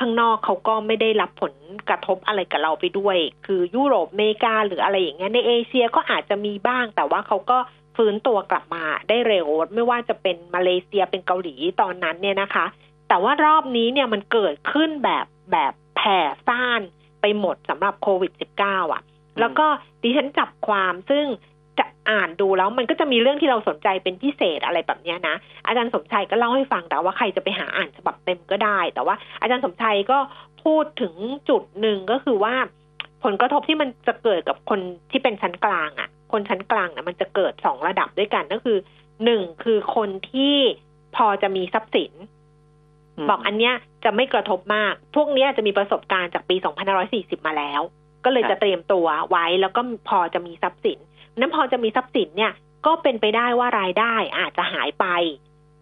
[0.00, 1.54] ข้างนอกเขาก็ไม่ได้รับผล
[1.88, 7.58] กระทบอะไรกับเราไปด้วย คือยุโรปอเมริกาหรืออะไรอย่างเงี้ยในเอเชียก็อาจจะมีบ้าง แต่ว่าเขาก็
[7.96, 12.66] ฟื้นตัวกลับมาได้เร็ว ไม่ว่าจะเป็นมาเลเซียเป็นเกาหลีตอนนั้นเนี่ยนะคะ
[13.08, 16.80] แต่ว่ารอบนี้เนี่ยมันเกิดขึ้นแบบ แบบแผ่ซ่าน
[17.20, 18.32] ไปหมดสำหรับโควิด
[18.62, 19.02] -19 อะ
[19.40, 19.66] แล้วก็
[20.02, 21.26] ดิฉันจับความซึ่ง
[21.78, 25.36] จะอ่านดูแล้วมันก็จะมีเรื่องที่เราสนใจเป็นพิเศษอะไรแบบเนี้ยนะ
[25.66, 30.18] อาจารย์สมชัยก็เล่าให้ฟังแต่ว่าใครจะไปหาอ่านฉบับเต็มก็ได้ แต่ว่าอาจารย์สมชัยก็
[30.64, 31.14] พูดถึง
[31.48, 32.54] จุดหนึ่งก็คือว่า
[33.24, 38.78] ผลกระทบที่มันจะเกิดกับคนที่เป็นชั้นกลางอะ่ะ คนชั้นกลางเนี่ยมันจะเกิดสองระดับด้วยกันก็คือ
[39.24, 40.56] หนึ่งคือคนที่
[41.16, 42.14] พอจะมีทรัพย์สินม
[43.28, 46.56] บอกอันเนี้ยจะไม่กระทบมาก พวกเนี้ยจะมีประสบการณ์จากปี
[47.00, 47.80] 2540 มาแล้ว
[48.24, 50.98] ก็เลยครับจะเตรียมตัวไว้แล้วก็พอจะมีทรัพย์สิน
[51.38, 52.52] นั้นพอจะมีทรัพย์สินเนี่ย
[52.86, 55.06] ก็เป็นไปได้ว่ารายได้อาจจะหายไป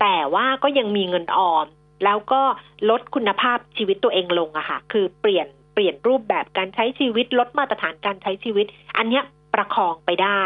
[0.01, 1.67] แต่ว่าก็ยังมีเงินออม
[2.05, 2.43] แล้วก็
[2.91, 9.25] ลดคุณภาพชีวิตตัวเองลงอะค่ะ คือเปลี่ยนเปลี่ยนรูปแบบการใช้ชีวิต ลดมาตรฐานการใช้ชีวิต อันเนี้ย
[9.55, 10.43] ประคองไปได้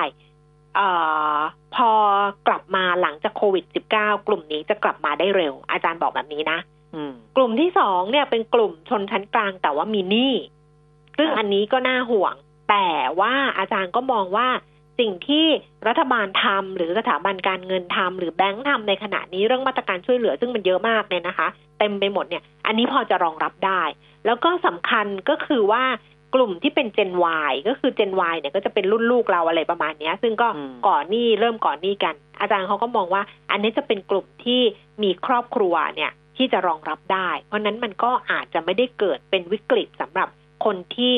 [0.76, 0.88] เอ่
[1.37, 1.38] อ
[1.74, 1.90] พอ
[2.46, 3.64] กลับมาหลังจากโควิด
[3.96, 6.82] -19 กลุ่มนี้จะกลับมาได้เร็ว อาจารย์บอกแบบนี้นะอืม
[7.37, 10.35] กลุ่มที่สองเนี่ยเป็นกลุ่มชนชั้นกลางแต่ว่ามีหนี้
[11.16, 12.35] ซึ่งครับอันนี้ก็น่าห่วง
[12.70, 12.88] แต่
[13.20, 14.48] ว่าอาจารย์ก็มองว่า
[15.00, 15.46] สิ่งที่
[15.88, 23.83] รัฐบาลทำหรือสถาบันการเงินทำหรือแบงค์ทำในขณะนี้เรื่องมาตรการช่วยเหลือซึ่งมันเยอะมากเนี่ยนะคะ เต็มไปหมดเนี่ย อันนี้พอจะรองรับได้
[24.26, 25.85] แล้วก็สำคัญก็คือว่า
[26.35, 27.11] กลุ่มที่เป็น Gen
[27.50, 34.61] Y ก็คือ Gen Y เนี่ยก็จะเป็นรุ่นลูกเราอะไรประมาณเนี้ยซึ่งก็อืมก่อนหนี้เริ่มก่อนหนี้กัน อาจารย์เขาก็มองว่า อันนี้จะเป็นกลุ่มที่
[35.02, 40.29] มีครอบครัวเนี่ย ที่จะรองรับได้ เพราะฉะนั้นมันก็อาจจะไม่ได้เกิดเป็นวิกฤตสำหรับ
[40.64, 41.16] คนที่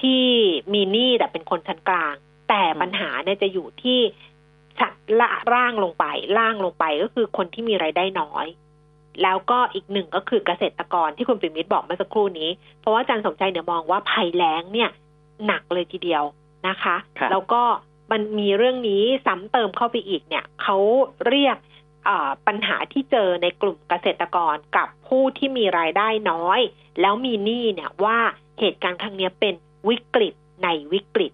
[0.00, 0.22] ที่
[0.74, 2.14] มีหนี้แต่เป็นคนชั้นกลาง
[2.48, 4.00] แต่ปัญหาเนี่ยจะอยู่ที่
[4.78, 6.04] ชั้นละร่างลงไป
[6.38, 8.46] ล่างลงไปก็คือคนที่มีไรายได้น้อย
[9.22, 14.90] แล้วก็อีกหนึ่งก็คือเกษตรกรที่คุณปิมิตบอกเมื่อสักครู่นี้ เพราะว่าอาจารย์สมใจเนี่ยมองว่าภัยแล้งเนี่ย
[15.46, 16.24] หนักเลยทีเดียว
[16.68, 17.62] นะคะครับแล้วก็
[18.12, 20.76] มันมีเรื่องนี้ซ้ำเติมเข้าไปอีกเนี่ยเขา
[21.28, 21.71] เรียกเอ่อ
[22.46, 26.60] ปัญหาที่เจอในกลุ่มเกษตรกรกับผู้ที่มีรายได้น้อย
[27.00, 28.18] แล้วมีหนี้เนี่ยว่า
[28.60, 29.54] เหตุการณ์ครั้งเนี้ยเป็น
[29.88, 31.32] วิกฤตในวิกฤต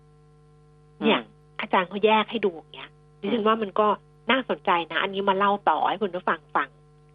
[1.04, 1.20] เนี่ย
[1.60, 3.88] อาจารย์เขาแยกให้ดูอย่างเงี้ยดิฉันว่ามันก็
[4.30, 6.68] น่าสนใจนะ อันนี้มาเล่าต่อให้คุณผู้ฟังฟัง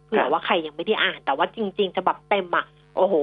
[0.06, 3.14] เผื่ครัอบว่าใครยังไม่ได้อ่าน แต่ว่าจริง ๆ ฉบับเต็มอะ โอ้โห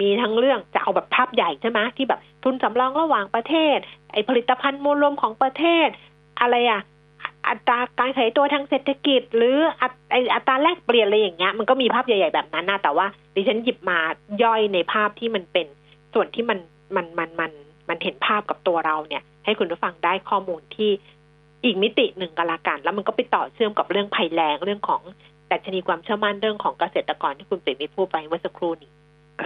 [0.00, 3.76] มีทั้งเรื่องจะเอาแบบภาพใหญ่ใช่ไหมที่แบบทุนสำรองระหว่างประเทศ
[4.12, 5.88] ไอผลิตภัณฑ์มวลรวมของประเทศ
[6.40, 6.80] อะไรอะ
[7.48, 13.98] อัอัตราการขยายตัวทางเศรษฐกิจ หรืออัตไออัตราแลกเปลี่ยนอะไรอย่างเงี้ยมันก็มีภาพใหญ่ๆแบบนั้นนะแต่ว่าดิฉันหยิบมา
[14.42, 15.66] ย่อยในภาพที่มันเป็น
[16.14, 16.58] ส่วนที่มัน
[16.96, 17.52] มันมันมัน
[17.88, 20.90] มันเห็นภาพกับตัวเราเนี่ย ให้คุณผู้ฟังได้ข้อมูลที่
[21.64, 25.02] อีกมิติหนึ่งก็แล้วกัน แล้วมันก็ไปต่อเชื่อมกับเรื่องภัยแรงเรื่องของ
[25.48, 28.92] แต่ชนีความเชื่อมั่นเรื่องของเกษตรกรที่คุณปิ่มมีพูดไปเมื่อสักครู่นี้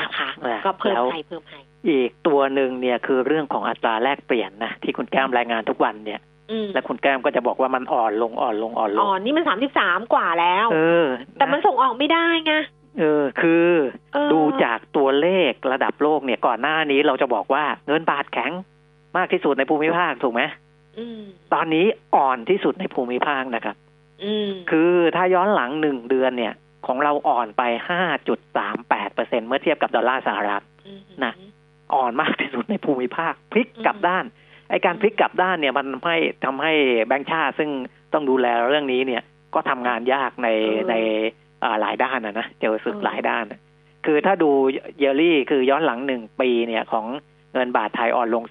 [0.00, 6.29] นะคะอ่าก็เพิ่มแล้วให้เพิ่มให้อีกตัวหนึ่งเนี่ยคือเรื่องของอัตราแลกเปลี่ยนนะที่คุณแก้มรายงานทุกวันเนี่ยอืม
[6.74, 11.06] และคุณแก้มก็จะบอกว่ามันอ่อนลงอ่อนลงอ่อนลอ๋งอนี่มันสามสิบสามกว่าแล้ว เออ
[11.38, 12.54] แต่มันส่งออกไม่ได้ไง
[12.98, 13.68] เออคือ
[14.12, 18.52] เออดูจากตัวเลขระดับโลกเนี่ยก่อนหน้านี้เราจะบอกว่าเงินบาทแข็ง
[19.16, 20.42] มากที่สุดในภูมิภาคถูกไหม
[20.98, 21.20] อืม
[21.52, 21.86] ตอนนี้
[22.16, 23.76] อ่อนที่สุดในภูมิภาคนะครับ
[24.24, 26.54] อืมคือถ้าย้อนหลังหนึ่งเดือนเนี่ย
[26.86, 30.66] ของเราอ่อนไปห้าจุดสามแปดเปอร์เซ็นเมื่อเทียบกับดอลลาร์สหรัฐม
[31.24, 31.32] นะ
[31.94, 34.24] อ่อนมากที่สุดในภูมิภาคพลิกกลับอืมด้าน
[34.70, 36.72] ไอการพลิกกลับด้านเนี่ยมันทำให้ทำให้
[37.06, 37.70] แบงค์ชาติซึ่ง
[38.12, 39.22] ต้องดูแลเรื่องนี้เนี่ย
[39.54, 40.48] ก็ทำงานยากใน
[40.90, 40.94] ใน
[41.62, 43.61] อ่าหลายด้านนะนะเจอสึกหลายด้านนะ
[44.06, 44.50] คือถ้าดู
[44.98, 47.06] เยลลี่คือย้อนหลังหนึ่งปีเนี่ยของ
[47.54, 48.44] เงินบาทไทยอ่อนลง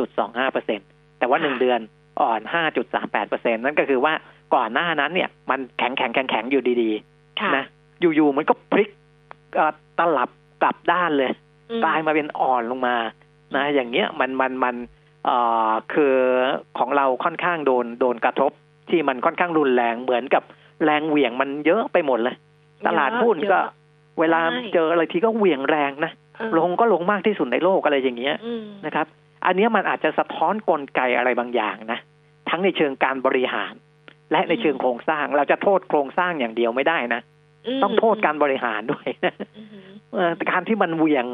[0.00, 0.80] 4.25เปอร์เซ็น
[1.18, 1.80] แต่ว่าหนึ่งเดือน
[2.20, 2.40] อ่อน
[2.86, 4.12] 5.38เปอร์เซ็นนั่นก็คือว่า
[4.54, 6.90] ก่อนหน้านั้นเนี่ย มันแข็งแข็งแข็งแข็งอยู่ดี
[7.40, 7.64] ค่ะๆนะ
[8.00, 8.90] อยู่ๆมันก็พลิก
[9.54, 10.30] เอ่อตลับ
[10.62, 11.30] กลับด้านเลย
[11.70, 12.96] อืมกลายมาเป็นอ่อนลงมา
[13.56, 15.01] นะ อย่างเงี้ยมันมันมันเอ่อ
[15.92, 16.16] คือ
[16.78, 18.52] ของเราค่อนข้างโดนโดนกระทบ
[18.90, 20.42] ที่มันค่อนข้างรุนแรงเหมือนกับ
[20.84, 22.36] แรงเหวี่ยงมันเยอะไปหมดเลย
[22.86, 29.06] ตลาดหุ้นก็เยอะเวลาใช่เจออะไรทีก็เหวี่ยงแรงนะเออลงก็ลงมากที่สุดในโลกอะไรอย่างเงี้ยอืมนะครับ
[29.46, 31.98] อันเนี้ยมันอาจจะสะท้อนกลไกอะไรบางอย่างนะ
[32.48, 33.74] ทั้งในเชิงการบริหาร
[34.32, 37.20] และในเชิงโครงสร้างเราจะโทษโครงสร้างอย่างเดียวไม่ได้นะ
[37.78, 39.06] มต้องโทษการบริหารด้วย
[39.56, 39.66] อืม
[40.12, 41.26] เอ่อการที่มันเหวี่ยง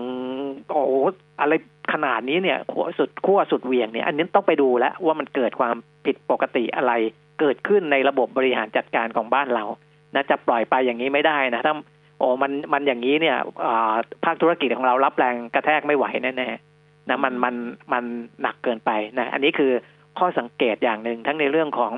[0.71, 0.93] โอ้โห
[1.41, 1.53] อะไร
[1.93, 6.93] ขนาดนี้เนี่ยขั้วสุดขั้วสุดเวียงเนี่ยอันนี้ต้องไปดูแล้วว่ามันเกิดความผิดปกติอะไร
[7.41, 9.65] เกิดขึ้นในระบบบริหารจัดการของบ้านเรา
[10.15, 11.75] นะจะปล่อยไปอย่างนี้ไม่ได้นะถ้า
[12.19, 17.55] โอ้มันมันอย่างนี้เนี่ยอ่าภาคธุรกิจของเรารับแรงกระแทกไม่ไหวแน่ๆนะมันมัน
[17.93, 18.05] มัน
[18.43, 19.73] หนักเกินไปนะอันนี้คือ
[20.19, 21.93] ข้อสังเกตอย่างหนึ่งทั้งในเรื่องของ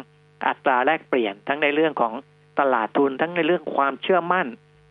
[0.46, 2.12] อัตราแลกเปลี่ยน ทั้งในเรื่องของ
[2.61, 4.46] ตลาดทุนทั้งในเรื่องความเชื่อมั่น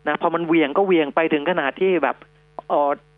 [0.06, 2.16] นะพอมันเวียงก็เวียงไปถึงขนาดที่แบบ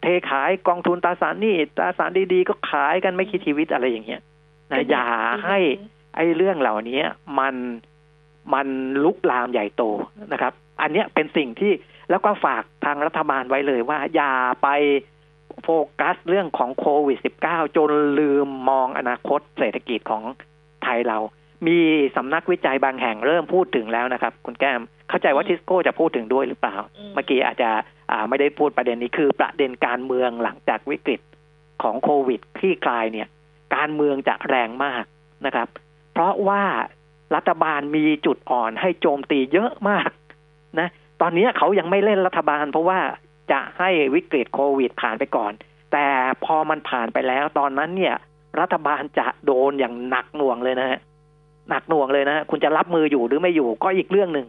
[0.03, 4.21] เออเทขายกองทุนตราสารหนี้ตราสารดีๆ ก็ขายกันไม่คิดชีวิตอะไรอย่างเงี้ย
[4.71, 5.07] นะอย่า
[5.47, 5.59] ให้
[6.17, 7.03] ไอ้เรื่องเหล่านี้
[7.39, 7.55] มัน
[8.55, 8.67] มัน
[9.05, 9.83] ลุกลามใหญ่โต
[10.33, 11.73] นะครับ อันเนี้ยเป็นสิ่งที่
[12.11, 14.69] แล้วก็ฝากทางรัฐบาลไว้เลยว่า อย่าไป
[15.63, 15.69] โฟ
[16.01, 20.23] กัสเรื่องของโควิด -19 จนลืมมองอนาคตเศรษฐกิจของ
[20.83, 21.19] ไทยเรา
[21.67, 21.79] มี
[22.17, 24.81] สำนักวิจัยบางแห่งเริ่มพูดถึงแล้วนะครับ คุณแก้ม
[25.13, 27.71] เข้าใจว่าทิสโก้จะพูดถึงด้วยหรือเปล่าอืมเมื่อกี้อาจจะ
[28.11, 31.21] อ่าไม่ได้พูดประเด็นนี้คือประเด็นการเมืองหลังจากวิกฤต
[31.83, 33.29] ของโควิดคลี่คลายเนี่ย
[33.77, 35.05] การเมืองจะแรงมาก
[35.47, 35.69] นะครับ
[36.13, 36.63] เพราะว่า
[37.35, 40.11] รัฐบาลมีจุดอ่อนให้โจมตีเยอะมาก
[40.79, 40.89] นะ
[41.21, 43.01] ตอนนี้เขายังไม่เล่นรัฐบาล เพราะว่า
[43.53, 45.53] จะให้วิกฤตโควิดผ่านไปก่อน
[45.93, 46.07] แต่
[46.45, 48.15] พอมันผ่านไปแล้ว ตอนนั้นเนี่ย
[48.61, 51.01] รัฐบาลจะโดนอย่างหนักหน่วงเลยนะฮะ
[51.69, 54.47] หนักหน่วงเลยนะฮะคุณจะรับมืออยู่หรือไม่อยู่ก็อีกเรื่องหนึ่ง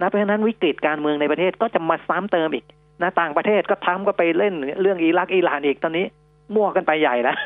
[0.00, 2.64] นะเพราะฉะนั้นวิกฤตการเมืองในประเทศก็จะมาซ้ำเติมอีก
[3.02, 6.06] นะต่างประเทศก็ทำก็ไปเล่นเรื่องอิรักอิหร่านอีกตอนนี้
[6.54, 7.36] มั่วกันไปใหญ่แล้ว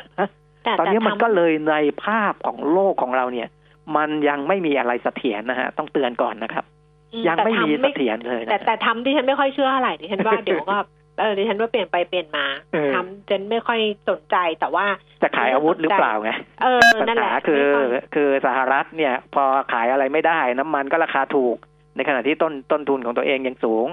[0.63, 3.49] แต่ตอนนี้มันแต่ทำก็เลยในภาพของโลกของเราเนี่ย
[3.95, 6.65] มันยังไม่มีอะไรเสถียรนะฮะ ต้องเตือนก่อนนะครับ
[7.13, 10.77] อืยังไม่มีแต่เสทำถียรเลยแต่นะแต่ทำที่ฉันไม่ค่อยเชื่อเท่าไหร่ดิฉันว่าเดี๋ยวก็
[11.19, 14.85] เออดิฉันว่าเปลี่ยนไปเปลี่ยนมาเออทำฉันไม่ค่อยสนใจแต่ว่า
[15.21, 16.31] จะขายอาวุธหรือเปล่าไง
[16.63, 21.57] เออปัญนั่นแหหาละคือไม่ยคือสหรัฐเนี่ย พอขายอะไรไม่ได้น้ำมันก็ราคาถูก
[21.95, 23.85] ในขณะที่ต้นต้นทุนของตัวเองยังสูง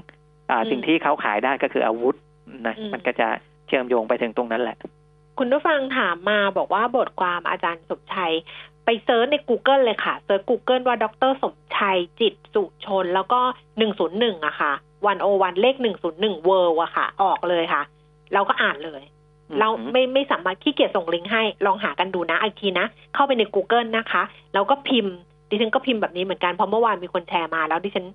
[0.50, 2.16] อ่าสิ่งที่เขาขายได้ก็คืออาวุธ
[2.66, 3.28] นะมันก็จะ
[3.66, 4.76] เชื่อมโยงไปถึงตรงนั้นแหละ
[5.38, 8.32] คุณผู้ฟังถามมาบอกว่าบทความอาจารย์สมชัย
[8.84, 13.40] ไป search ใน Google เลยค่ะเซิร์ช Google ว่าดรสมชัยจิตสุชน แล้วก็
[13.78, 14.72] หนึ่งศูนย์หนึ่งอะค่ะ
[15.06, 17.82] one o one เลขหนึ่งศูนย์หนึ่ง world อะค่ะ ออกเลยค่ะ
[18.34, 19.02] เราก็อ่านเลย
[19.48, 24.22] อืมเราไม่ไม่สามารถขี้เกียจส่งลิงก์ให้ ลองหากันดูนะอีกทีนะ เข้าไปใน Google นะคะ
[24.54, 25.16] แล้วก็พิมพ์
[25.48, 28.06] ดิฉันก็พิมพ์แบบนี้เหมือนกันเพราะเมื่อวานมีคนแชร์มาแล้วดิฉัน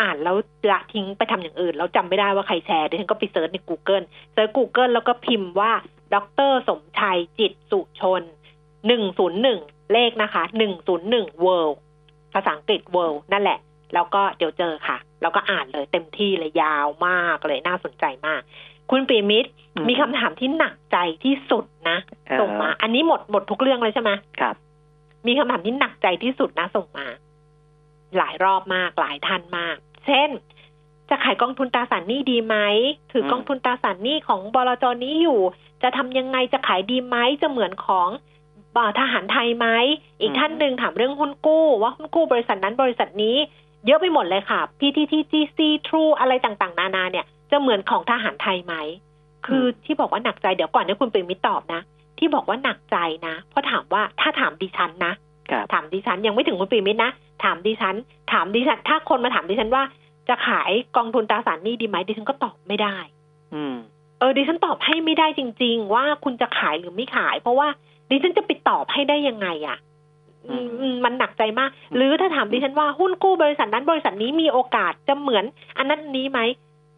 [0.00, 0.36] อ่านแล้ว
[0.70, 5.72] ละทิ้งไปทำอย่างอื่น แล้วจำไม่ได้ว่าใครแชร์ดิฉันก็ไป search ใน Google search Google แล้วก็พิมพ์ว่า
[6.14, 6.16] ด
[6.50, 8.22] รสมชัยจิตสุชน
[8.86, 9.60] หนึ่งศูนย์หนึ่ง
[9.92, 11.76] เลขนะคะหนึ่งศูนย์หนึ่ง world
[12.34, 13.58] ภาษาอังกฤษ world นั่นแหละ
[13.94, 18.40] แล้วก็เดี๋ยวเจอค่ะ แล้วก็อ่านเลยเต็มที่เลยยาวมากเลยน่าสนใจมาก
[18.90, 24.10] คุณปีมิตรอืมมีคำถามที่หนักใจที่สุดนะเอ่อส่งมา อันนี้หมดหมดทุกเรื่องเลยใช่ไหม
[24.40, 24.54] ครับ
[25.26, 27.06] มีคำถามที่หนักใจที่สุดนะส่งมา
[28.16, 30.30] หลายรอบมากหลายท่านมาก เช่น
[31.10, 32.56] จะขายกองทุนตราสารหนี้ดีไหม
[33.12, 35.40] ถือกองทุนตราสารหนี้ของบลจนี้อยู่
[35.82, 38.08] จะทำยังไงจะขายดีไหมจะเหมือนของ
[38.72, 39.66] เอ่อทหารไทยไหม
[40.20, 43.36] อีกท่านหนึ่งถามเรื่องหุ้นกู้ ว่าหุ้นกู้บริษัทนั้นบริษัทนี้
[43.86, 48.74] เยอะไปหมดเลยค่ะ PTTGC True อะไรต่างๆ นานาเนี่ย จะเหมือนของทหารไทยไหม
[49.46, 51.80] คือที่บอกว่าหนักใจเดี๋ยวก่อนให้คุณเป็นมิตรตอบนะ
[52.18, 52.96] ที่บอกว่าหนักใจ
[53.26, 55.12] นะ เพราะถามว่าถ้าถามดิฉันนะ
[55.50, 57.10] ครับถามดิฉันยังไม่ถึงคุณปีมิตรนะ
[57.44, 57.94] ถามดิฉัน
[58.32, 59.82] ถามดิฉัน ถ้าคนมาถามดิฉันว่า
[60.28, 62.96] จะขายกองทุนตราสารหนี้ดีไหมดิฉันก็ตอบไม่ได้
[63.54, 63.76] อืม
[64.18, 67.68] เออดิฉันตอบให้ไม่ได้จริง ๆ ว่าคุณจะขายหรือไม่ขาย เพราะว่า
[68.10, 69.78] ดิฉันจะไปตอบให้ได้ยังไงอะ่ะ
[70.48, 75.44] อืมอืมมันหนักใจมาก หรือถ้าถามดิฉันว่าหุ้นกู้บริษัทนั้นบริษัทนี้มีโอกาสจะเหมือน
[75.78, 76.40] อันนั้นอันนี้ไหม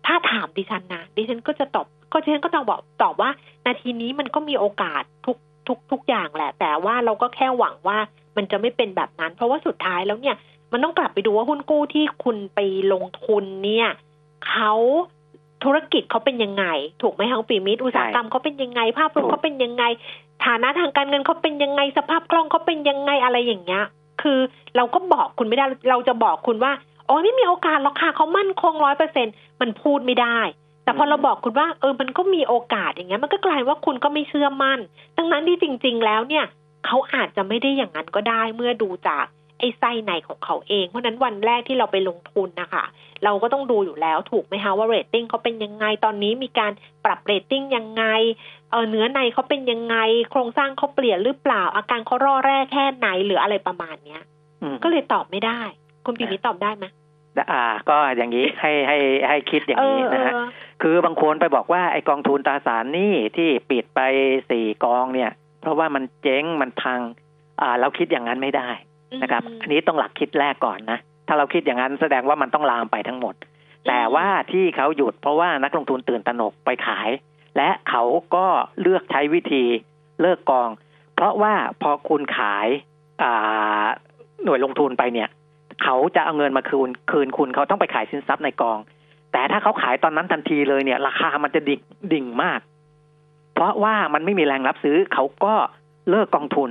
[0.06, 3.30] ถ้าถามดิฉันนะดิฉันก็จะตอบ ก็ดิฉันก็ต้องบอกตอบว่า
[3.66, 5.36] นาทีนี้มันก็มีโอกาสทุก
[5.68, 7.98] ทุกทุกอย่างแหละ แต่ว่าเราก็แค่หวังว่า
[8.36, 10.36] มันจะไม่เป็นแบบนั้น เพราะว่าสุดท้ายแล้วเนี่ย
[10.72, 12.60] มันต้องกลับไปดูว่าหุ้นกู้ที่คุณไป
[12.92, 13.88] ลงทุนเนี่ย
[14.48, 14.72] เขา
[15.64, 16.64] ธุรกิจเขาเป็นยังไง
[17.02, 19.84] ถูกไหมคะปีมิตรอุตสาหกรรมเขาเป็นยังไง ภาพรวมเขาเป็นยังไง
[20.44, 23.84] ฐานะทางการเงินเขาเป็นยังไงสภาพคล่องเขาเป็นยังไงอะไรอย่างเงี้ย
[24.22, 24.38] คือ
[24.76, 26.72] เราก็บอกคุณไม่ได้เราจะบอกคุณว่า
[27.06, 29.26] โอ้ยไม่มีโอกาสหรอกค่ะเขามั่นคงร้อยเปอร์เซ็น
[29.60, 30.40] มันพูดไม่ได้
[30.84, 34.78] แต่พอเราบอกคุณว่าเออมันก็มีโอกาสอย่างเงี้ย มันก็กลายว่าคุณก็ไม่เชื่อมั่น
[35.16, 36.44] ดังนั้นที่จริง ๆ แล้วเนี่ย
[36.86, 39.24] เขาอาจจะไม่ได้อย่างนั้นก็ได้เมื่อดูจาก
[39.60, 42.84] ไอ้ไส้ในของเขาเอง เพราะนั้นวันแรกที่เราไปลงทุนนะคะ
[43.24, 46.72] เราก็ต้องดูอยู่แล้วถูกไหมคะว่าเรตติ้งเขาเป็นยังไงตอนนี้มีการ
[47.04, 48.04] ปรับเรตติ้งยังไง
[48.70, 49.96] เออเนื้อในเขาเป็นยังไง
[50.30, 54.22] โครงสร้างเขาเปลี่ยนหรือเปล่า อาการเขาร่อแร่แค่ไหนหรืออะไรประมาณเนี้ย
[54.60, 55.60] อืมก็เลยตอบไม่ได้
[56.06, 56.84] คุณปีมิตรตอบได้ไหม
[57.52, 60.46] อ่า ก็อย่างนี้ให้ให้ให้คิดอย่างนี้นะฮะเออ
[60.82, 64.00] คือบางคนไปบอกว่าไอกองทุนตราสารหนี้ที่ปิดไป
[64.50, 67.00] สี่กองเนี่ย เพราะว่ามันเจ๊งมันพัง
[67.60, 68.68] อ่า เราคิดอย่างนั้นไม่ได้
[69.10, 73.34] เออนะครับมอันนี้ต้องหลักคิดแรกก่อนนะถ้าเราคิดอย่างนั้นแสดงว่ามันต้องลามไปทั้งหมด
[73.88, 77.08] แต่ว่าที่เขาหยุดเพราะว่านักลงทุนตื่นตระหนกไปขาย
[77.56, 78.02] และเขา
[78.34, 78.46] ก็
[78.80, 79.64] เลือกใช้วิธี
[80.20, 80.68] เลิกกอง
[81.14, 82.68] เพราะว่าพอคุณขาย
[83.22, 83.86] อ่า
[84.44, 85.28] หน่วยลงทุนไปเนี่ย
[85.82, 88.78] เขาจะเอาเงินมาคืนคืนคุณเขาต้องไปขายสินทรัพย์ในกอง
[89.32, 91.80] แต่ถ้าเขาขายตอนนั้นทันทีเลยเนี่ย ราคามันจะดิ่ง
[92.12, 92.60] ดิ่งมาก
[93.54, 95.54] เพราะว่ามันไม่มีแรงรับซื้อเขาก็
[96.10, 96.70] เลิกกองทุน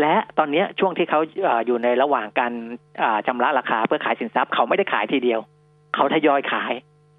[0.00, 1.20] และตอนนี้ช่วงที่เขา
[1.66, 2.52] อยู่ในระหว่างการ
[3.26, 5.40] ชำระราคาเพื่อขายสินทรัพย์เขาไม่ได้ขายทีเดียว
[5.94, 6.72] เขาทยอยขาย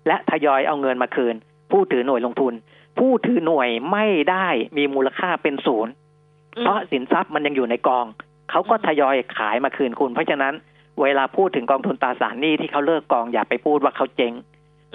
[0.07, 1.35] และทยอยเอาเงินมาคืน
[1.71, 2.53] ผู้ถือหน่วยลงทุน
[2.99, 5.91] ผู้ถือหน่วยไม่ได้มีมูลค่าเป็นศูนย์
[6.59, 8.05] เพราะสินทรัพย์มันยังอยู่ในกอง
[8.51, 10.53] เขาก็ทยอยขายมาคืนคุณ เพราะฉะนั้น
[11.01, 14.33] เวลาพูดถึงกองทุนตราสารหนี้ที่เขาเลิกกองอย่าไปพูดว่าเขาเจ๊ง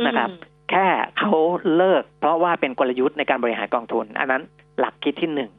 [0.06, 0.28] นะครับ
[0.70, 0.86] แค่
[1.18, 1.34] เขา
[1.76, 4.42] เลิก เพราะว่าเป็นกลยุทธ์ในการบริหารกองทุน อันนั้น
[4.78, 5.50] หลักคิดที่หนึ่ง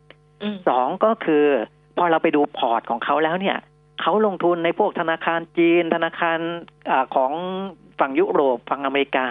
[0.41, 1.45] อืมสองก็คือ
[1.97, 3.57] พอเราไปดูพอร์ตของเขาแล้วเนี่ย
[4.01, 6.39] เขาลงทุนในพวกธนาคารจีน ธนาคาร
[6.89, 7.31] อาของ
[7.99, 9.27] ฝั่งยุโรปฝั่งอเมริกา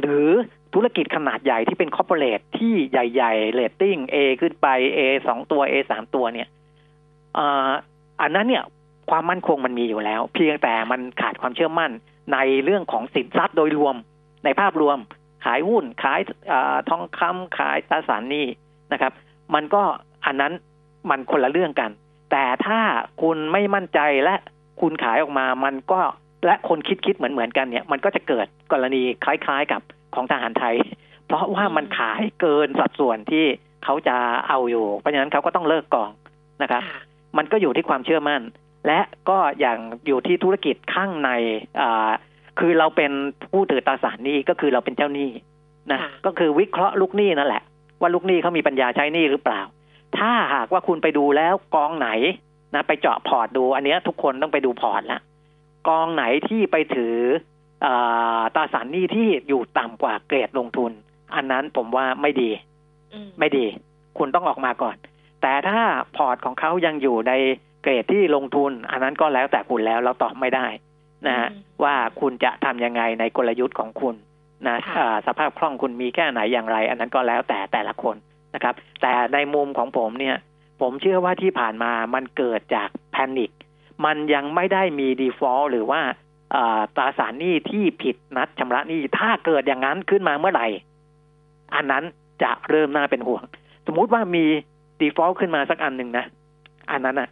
[0.00, 0.30] หรือ
[0.74, 6.48] ธุรกิจขนาดใหญ่ที่เป็น corporate ที่ใหญ่ๆเรตติ้ง A ขึ้นไป A สองตัว A สามตัวเนี่ย
[7.38, 7.70] อ่า
[8.20, 8.64] อันนั้นเนี่ย
[9.10, 11.92] ความมั่นคงมันมีอยู่แล้ว เพียงแต่มันขาดความเชื่อมั่น
[12.32, 13.96] ในเรื่องของสินทรัพย์โดยรวม
[14.44, 14.98] ในภาพรวม
[15.44, 16.20] ขายหุ้นขาย
[16.52, 18.46] อาทองคำขายตราสารหนี้
[18.92, 19.12] นะครับ
[19.54, 19.82] มันก็
[20.26, 20.52] อันนั้น
[21.10, 21.90] มันคนละเรื่องกัน
[22.30, 22.80] แต่ถ้า
[23.22, 24.34] คุณไม่มั่นใจและ
[24.80, 26.00] คุณขายออกมามันก็
[26.46, 29.82] และคนคิดคิดเหมือนเหมือนๆกันเนี่ย มันก็จะเกิดกรณีคล้ายๆกับ
[30.14, 30.76] ของทหารไทย
[31.26, 33.44] เพราะว่ามันขายเกินสัดส่วนที่
[33.84, 34.16] เขาจะ
[34.48, 36.10] เอาอยู่ เพราะฉะนั้นเขาก็ต้องเลิกกอง
[36.62, 37.00] นะครับค่ะ
[37.36, 38.42] มันก็อยู่ที่ความเชื่อมั่น
[38.86, 41.30] และก็อย่างอยู่ที่ธุรกิจข้างใน
[41.80, 42.10] อ่า
[42.58, 43.12] คือเราเป็น
[43.52, 45.30] ผู้ถือตราสารหนี้ก็คือเราเป็นเจ้าหนี้
[45.92, 47.62] นะค่ะก็คือวิเคราะห์ลูกหนี้นั่นแหละ
[48.00, 49.60] ว่าลูกหนี้เขามีปัญญาใช้หนี้หรือเปล่า
[50.18, 52.08] ถ้าหากว่าคุณไปดูแล้วกองไหน
[52.74, 55.20] นะไปเจาะพอร์ตดู อันเนี้ยทุกคนต้องไปดูพอร์ตละ
[55.88, 57.16] กองไหนที่ไปถือ
[57.86, 60.92] อาตราสารหนี้ที่อยู่ต่ำกว่าเกรดลงทุน
[61.34, 62.50] อันนั้นผมว่าไม่ดี
[63.12, 63.66] อืมไม่ดี
[64.18, 64.96] คุณต้องออกมาก่อน
[65.42, 65.80] แต่ถ้า
[66.16, 67.32] พอร์ตของเขายังอยู่ใน
[67.86, 70.66] เกรดที่ลงทุน อันนั้นก็แล้วแต่คุณแล้วเราตอบไม่ได้
[71.26, 74.14] นะฮะอืมว่าคุณจะทำยังไงในกลยุทธ์ของคุณ
[74.68, 78.16] นะค่ะอ่าสภาพคล่องคุณมีแค่ไหนอย่างไร อันนั้นก็แล้วแต่แต่ละคน
[78.54, 80.36] นะครับ แต่ในมุมของผมเนี่ย
[80.80, 83.50] ผมเชื่อว่าที่ผ่านมามันเกิดจากแพนิค
[84.04, 86.00] มันยังไม่ได้มี default หรือว่า
[86.54, 90.66] อ่าตราสารหนี้ที่ผิดนัดชำระหนี้ถ้าเกิดอย่างนั้นขึ้นมาเมื่อไหร่
[91.74, 92.04] อันนั้น
[92.42, 93.42] จะเริ่มน่าเป็นห่วง
[93.86, 94.44] สมมุติว่ามี
[95.00, 96.24] default ขึ้นมาสักอันหนึ่งนะ
[96.90, 97.28] อันนั้นอะ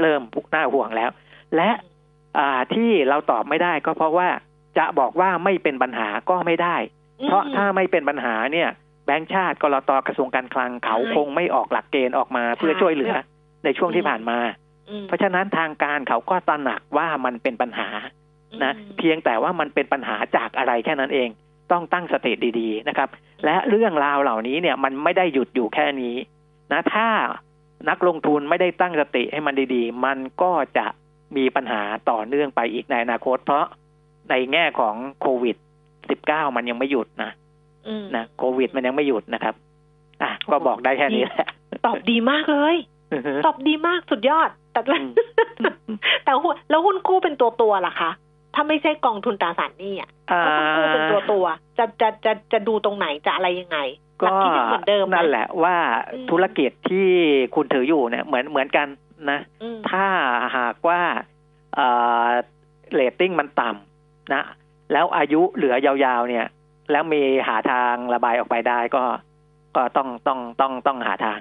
[0.00, 0.22] เริ่ม
[0.54, 1.10] น่าห่วงแล้ว
[1.56, 1.70] และ
[2.38, 4.28] อ่าที่เราตอบไม่ได้ก็เพราะว่า
[4.78, 6.76] จะบอกว่าไม่เป็นปัญหาก็ไม่ได้
[7.26, 8.68] เพราะถ้าไม่เป็นปัญหาเนี่ย
[9.06, 13.14] แบงก์ชาติกรตกระทรวงการคลังเขาใช่คงไม่ออกหลักเกณฑ์ออกมาเพื่อใช่ช่วยเหลือ
[13.64, 14.38] ในช่วงที่ผ่านมา
[14.90, 17.88] อืมเพราะฉะนั้นทางการเขาก็ตระหนักว่ามันเป็นปัญหา
[18.64, 21.28] นะอืมเพียงแต่ว่ามันเป็นปัญหาจากอะไรแค่นั้นเอง
[21.72, 23.08] ต้องตั้งสติดีๆนะครับ
[23.44, 26.16] และเรื่องราวเหล่านี้เนี่ยมันไม่ได้หยุดอยู่แค่นี้
[26.72, 27.08] นะถ้า
[27.88, 30.86] นักลงทุนไม่ได้ตั้งสติให้มันดีๆ มันก็จะ
[31.36, 33.64] มีปัญหาต่อเนื่องไปอีกในอนาคต เพราะ
[34.30, 35.56] ในแง่ของโควิด
[36.06, 37.30] 19มันยังไม่หยุดนะ
[37.88, 39.54] อืมนะโควิดมันยังไม่หยุดนะครับ
[40.22, 41.46] อะก็บอกได้แค่นี้แหละ
[41.86, 42.76] ตอบดีมากเลย
[43.46, 45.04] ตอบดีมากสุดยอด แต่ละอื
[45.94, 48.10] มแต่หุ้นแล้วหุ้นกู้เป็นตัวตัวๆล่ะคะ
[48.54, 55.76] ถ้าไม่ใช่กองทุนตราสารหนี้อะอ่าถ้าหุ้นกู้เป็นตัวตัวๆจะจะจะจะดูตรงไหนจะอะไรยังไงหลั ก็คิดยังเหมือนเดิมไมนั่นแหละว่า
[56.12, 57.08] อืมธุรกิจที่
[57.54, 58.86] คุณถืออยู่เนี่ยเหมือนเหมือนกัน
[59.30, 60.06] นะอืมถ้า
[60.56, 61.00] หากว่า
[61.74, 61.88] เอ่
[62.24, 62.26] อ
[62.94, 64.42] เรตติ้งมันต่ำนะ
[64.92, 66.46] แล้วอายุเหลือยาวๆ เนี่ย
[66.92, 69.04] แล้วมีหาทางระบายออกไปได้ก็
[69.76, 71.40] ก็ต้องต้องต้องต้องหาทาง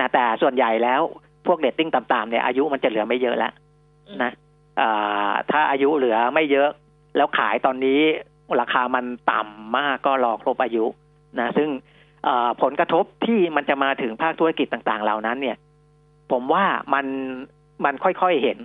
[0.00, 1.00] นะแต่ส่วนใหญ่แล้ว
[1.46, 3.52] พวกเรตติ้งต่ำๆเนี่ยอายุมันจะเหลือไม่เยอะแล้ว
[4.22, 4.30] นะ
[4.80, 6.68] อ่าถ้าอายุเหลือไม่เยอะ
[7.16, 8.00] แล้วขายตอนนี้
[8.60, 10.84] ราคามันต่ำมากก็รอครบอายุ
[11.40, 11.68] นะซึ่ง
[12.62, 15.56] ผลกระทบที่มันจะมาถึงภาคธุรกิจต่างๆ เหล่านั้น เนี่ย
[16.32, 16.64] ผมว่า
[16.94, 17.06] มัน
[17.84, 18.58] มันค่อยๆเห็น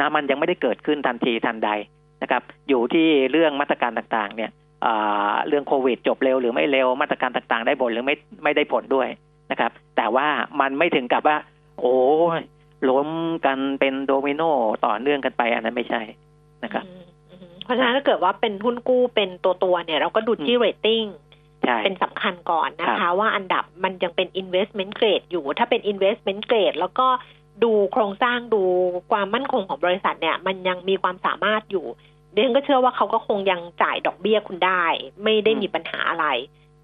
[0.00, 1.70] นะมันยังไม่ได้เกิดขึ้นทันทีทันใด
[2.22, 4.50] นะครับ อยู่ที่เรื่องมาตรการต่างๆ เนี่ย
[5.48, 9.08] เรื่องโควิดจบเร็วหรือไม่เร็วมาตรการต่างๆ ได้ผลหรือไม่ไม่ได้ผลด้วย
[9.50, 10.26] นะครับ แต่ว่า
[10.60, 11.36] มันไม่ถึงกับว่า
[11.80, 11.94] โอ้
[12.88, 13.08] ล้ม
[13.46, 14.42] กันเป็นโดมิโน
[14.86, 16.02] ต่อเนื่องกันไป อันนั้นไม่ใช่
[16.64, 16.84] นะครับ
[17.64, 21.04] เพราะฉะนั้นถ้าเกิดว่าเป็นหุ้นกู้เป็นตัวตัวเนี่ย เราก็ดูที่เรตติ้ง
[21.84, 27.06] เป็นสำคัญก่อนนะคะ ว่าอันดับมันยังเป็น investment grade อยู่ ถ้าเป็น investment grade แล้วก็
[27.64, 28.62] ดูโครงสร้างดู
[29.10, 31.86] ความมั่นคงของบริษัทเนี่ย มันยังมีความสามารถอยู่
[32.34, 34.84] เดนก็เชื่อว่าเขาก็คงยังจ่ายดอกเบี้ยคุณได้
[35.22, 36.26] ไม่ได้มีปัญหาอะไร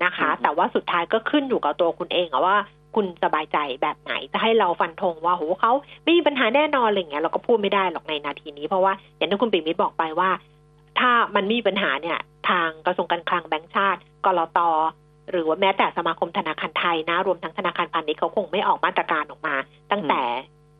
[0.05, 2.57] นะคะ แต่ว่าสุดท้ายก็ขึ้นอยู่กับตัวคุณเองว่า
[2.95, 5.73] คุณสบายใจแบบไหนจะให้เราฟันธงว่าโหเขา
[6.05, 10.31] ไม่มีปัญหาแน่นอนอะไรเงี้ยเราก็พูดไม่ได้หรอกในนาทีนี้เพราะว่าอย่างที่คุณปิ่มมิตรบอกไปว่า
[10.99, 12.19] ถ้ามันมีปัญหาเนี่ย
[12.49, 14.59] ทางกระทรวงการคลังแบงก์ชาติกรต
[15.31, 19.55] หรือว่าแม้แต่สมาคมธนาคารไทยนะ รวมทั้งธนาคารพาณิชย์เขาคงไม่ออกมาตรการออกมา
[19.91, 20.23] ตั้งแต่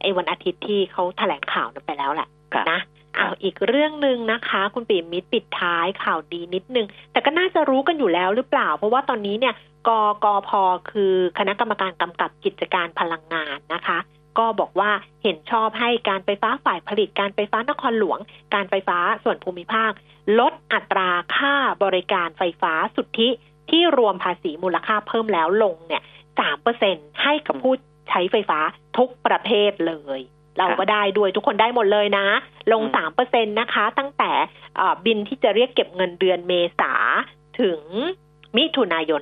[0.03, 2.29] ไอ้วันอาทิตย์ที่เขาแถลงข่าวนั้นไปแล้วแหละ
[2.71, 2.81] นะ
[3.15, 9.55] เอาอีกเรื่องหนึ่งนะคะ คุณปิ่มมิตรปิดท้ายข่าวดีนิดนึง แต่ก็น่าจะรู้กันอยู่แล้วหรือเปล่า เพราะว่าตอนนี้เนี่ย
[9.89, 9.91] ก
[10.25, 10.51] กพ
[10.91, 13.99] คือคณะกรรมการกำกับกิจการพลังงานนะคะ
[14.39, 14.91] ก็บอกว่า
[15.23, 18.19] เห็นชอบให้การไฟฟ้าฝ่ายผลิตการไฟฟ้านครหลวง
[18.55, 19.91] การไฟฟ้าส่วนภูมิภาค
[20.39, 21.55] ลดอัตราค่า
[21.85, 23.29] บริการไฟฟ้าสุทธิ
[23.71, 26.03] ที่รวมภาษีมูลค่าเพิ่มแล้วลงเนี่ย
[26.39, 27.73] สามเปอร์เซ็นให้กับผู้
[28.09, 28.59] ใช้ไฟฟ้า
[28.99, 30.21] ทุกประเภทเลย
[30.59, 32.27] เราก็ได้ด้วยทุกคนได้หมดเลยนะ
[32.73, 34.31] ลงสามเปอร์เซ็นนะคะ ตั้งแต่
[35.07, 36.93] บินที่จะเรียกเก็บเงินเดือนเมษา
[37.61, 37.81] ถึง
[38.57, 39.21] มิถุนายน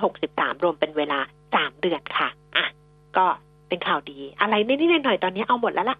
[0.00, 1.18] 2563 รวมเป็นเวลา
[1.54, 2.66] สามเดือนค่ะ อะ
[3.16, 3.26] ก็
[3.68, 5.98] เป็นข่าวดี อะไรนิดๆหน่อยๆตอนนี้เอาหมดแล้วล่ะ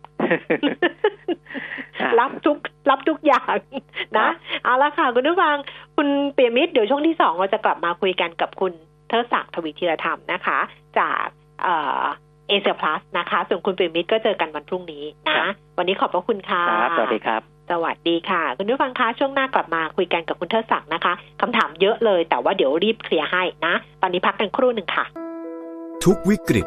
[2.21, 2.57] รับทุก
[2.91, 3.57] รับทุกอย่าง
[4.19, 4.29] นะ
[4.64, 5.57] เอาละค่ะ คุณผู้ฟัง
[5.97, 8.73] คุณเปียมิตรเดี๋ยวช่วงที่สองเราจะกลับมาคุยกันกับคุณ
[9.09, 10.59] เทอศักดิ์ทวีธีรธรรมนะคะ
[10.99, 11.27] จาก
[11.62, 15.05] เอเชียพลัสนะคะ ส่วนคุณเปียมิตรก็เจอกันวันพรุ่งนี้
[15.39, 15.49] นะ
[15.79, 16.62] วันนี้ขอบพระคุณค่ะ
[16.97, 25.05] สวัสดีครับสวัสดีค่ะ คุณผู้ฟังคะช่วงหน้ากลับมาคุยกันกับคุณเทอศักดิ์นะคะคำถามเยอะเลยแต่ว่าเดี๋ยวรีบเคลียร์ให้นะ ตอนนี้พักกันครู่หนึ่งค่ะ
[26.05, 26.67] ทุกวิกฤต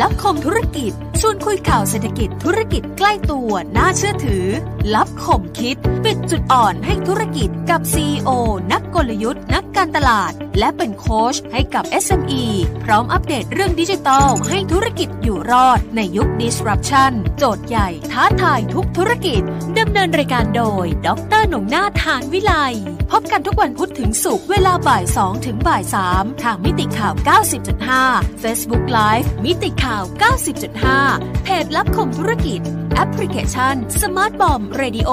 [0.00, 4.46] ลับคมธุรกิจ ชวนคุยข่าวเศรษฐกิจธุรกิจใกล้ตัวน่าเชื่อถือ
[4.94, 8.30] ลับคมคิด ปิดจุดอ่อนให้ธุรกิจกับ CEO
[8.72, 12.44] นักกลยุทธ์นัก การตลาด และเป็นโค้ชให้กับ SME
[12.84, 19.42] พร้อมอัปเดตเรื่องดิจิทัลให้ธุรกิจอยู่รอดในยุค disruption โจทย์ใหญ่ท้าทายทุกธุรกิจ
[19.78, 21.08] ดำเนินรายการโดย ด
[21.40, 22.52] รหนุ่มนาทานวิไล
[23.10, 27.14] พบกันทุกวันพุธถึงศุกร์เวลาบ่าย2ถึงบ่าย3ทางมิติข่าว
[27.78, 30.02] 90.5 Facebook Live มิติข่าว
[30.70, 32.60] 90.5 เพจลับคมธุรกิจ
[32.94, 35.10] แอปพลิเคชัน Smart Bomb Radio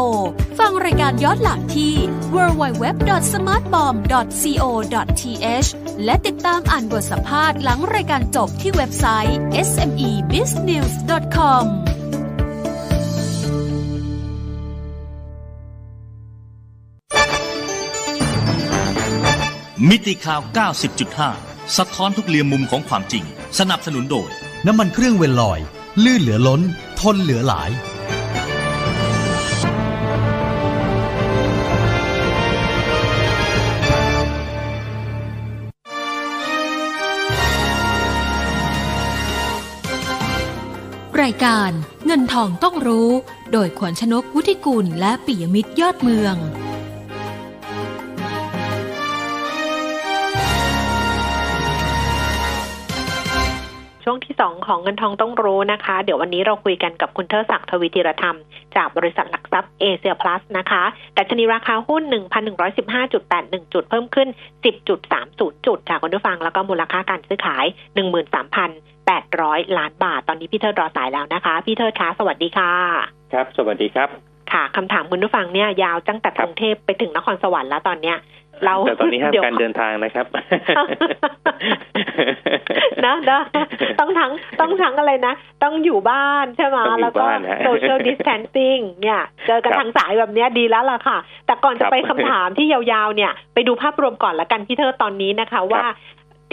[0.59, 1.93] ฟังรายการย้อนหลังที่
[2.33, 5.69] www.smartbomb.co www.smartbomb.co.th
[6.05, 9.37] และติดตามอ่านบทสัมภาษณ์หลังรายการจบที่เว็บไซต์
[9.67, 11.65] smebiznews.com
[19.89, 20.41] มิติข่าว
[21.09, 23.23] 90.5 สะท้อนทุกเรียมมุมของความจริง
[23.59, 24.29] สนับสนุนโดย
[24.65, 25.59] น้ำมันเครื่องเวลลอย
[26.03, 26.61] ลื่นเหลือล้น
[26.99, 27.69] ทนเหลือหลาย
[41.21, 41.71] รายการ
[42.05, 43.09] เงินทองต้องรู้
[43.51, 46.35] โดยขวัญชนกุธิกุลและปิยมิตรยอดเมือง
[54.11, 58.37] ช่วงที่สองของเงินทองต้องรู้นะคะ เดี๋ยววันนี้เราคุยกันกับคุณเทอศักดิ์ทวีธีรธรรม
[58.75, 60.83] จากบริษัทหลักทรัพย์เอเชียพลัสนะคะ
[61.17, 62.03] ดัชนีราคาหุ้น
[62.87, 64.27] 1,115.81 จุดเพิ่มขึ้น
[64.77, 67.65] 10.30 จุดค่ะคุณผู้ฟังแล้วก็มูลค่าการซื้อขาย
[68.91, 72.71] 13,800 ล้านบาท ตอนนี้พี่เทิดรอสายแล้วนะคะ พี่เทิดคะสวัสดีค่ะ
[73.33, 74.09] ครับ สวัสดีครับ
[74.51, 78.17] ค่ะคำถามคุณผู้ฟังเนี่ยยาวตั้งแต่คกรับรุงเทพไปถึงนครสวรรค์แล้วตอนเนี้ย
[78.65, 80.25] เราแต่ตอนนี้ห้ามดี๋ยวการเดินทางนะครับ
[83.05, 83.41] นะนะ
[83.99, 85.33] ต้องทั้งต้องทั้งอะไรนะ
[85.63, 95.85] ต้องอยู่บ้านใช่ไหมต้องอยู่แล้วก็บ้านฮะ social distancing เนี่ยเจอกันครับทางสายแบบเนี้ยดีแล้วล่ะค่ะ แต่ก่อนจะครับไปคำถามที่ยาวๆเนี่ย ไปดูภาพรวมก่อนละกันพี่เธอตอนนี้นะคะว่า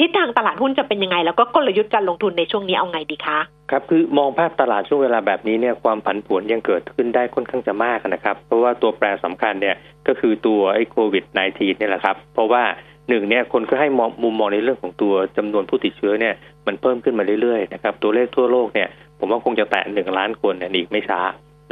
[0.01, 3.39] ทิศทางตลาดหุ้นจะเป็นยังไง แล้วก็กลยุทธ์การลงทุนในช่วงนี้เอาไงดีคะ
[3.71, 9.77] ครับคือมองภาพตลาดช่วงเวลาแบบนี้เนี่ยความผันผวนยังเกิดขึ้นได้ค่อนข้างจะมากนะครับ เพราะว่าตัวแปรสำคัญเนี่ย
[10.09, 12.63] ก็คือตัวไอ้โควิด -19 เนี่ยแหละครับ เพราะว่า
[13.09, 13.89] หนึ่งเนี่ยคนก็ให้
[14.23, 16.35] มุมมองในเรื่องของตัวจำนวนผู้ติดเชื้อเนี่ย
[16.67, 18.89] มันเพิ่มขึ้นมาเรื่อยๆนะครับตัวเลขทั่วโลกเนี่ย
[19.19, 21.21] ผมว่าคงจะแตะหนึ่งล้านคนเนี่ยอีกไม่ช้า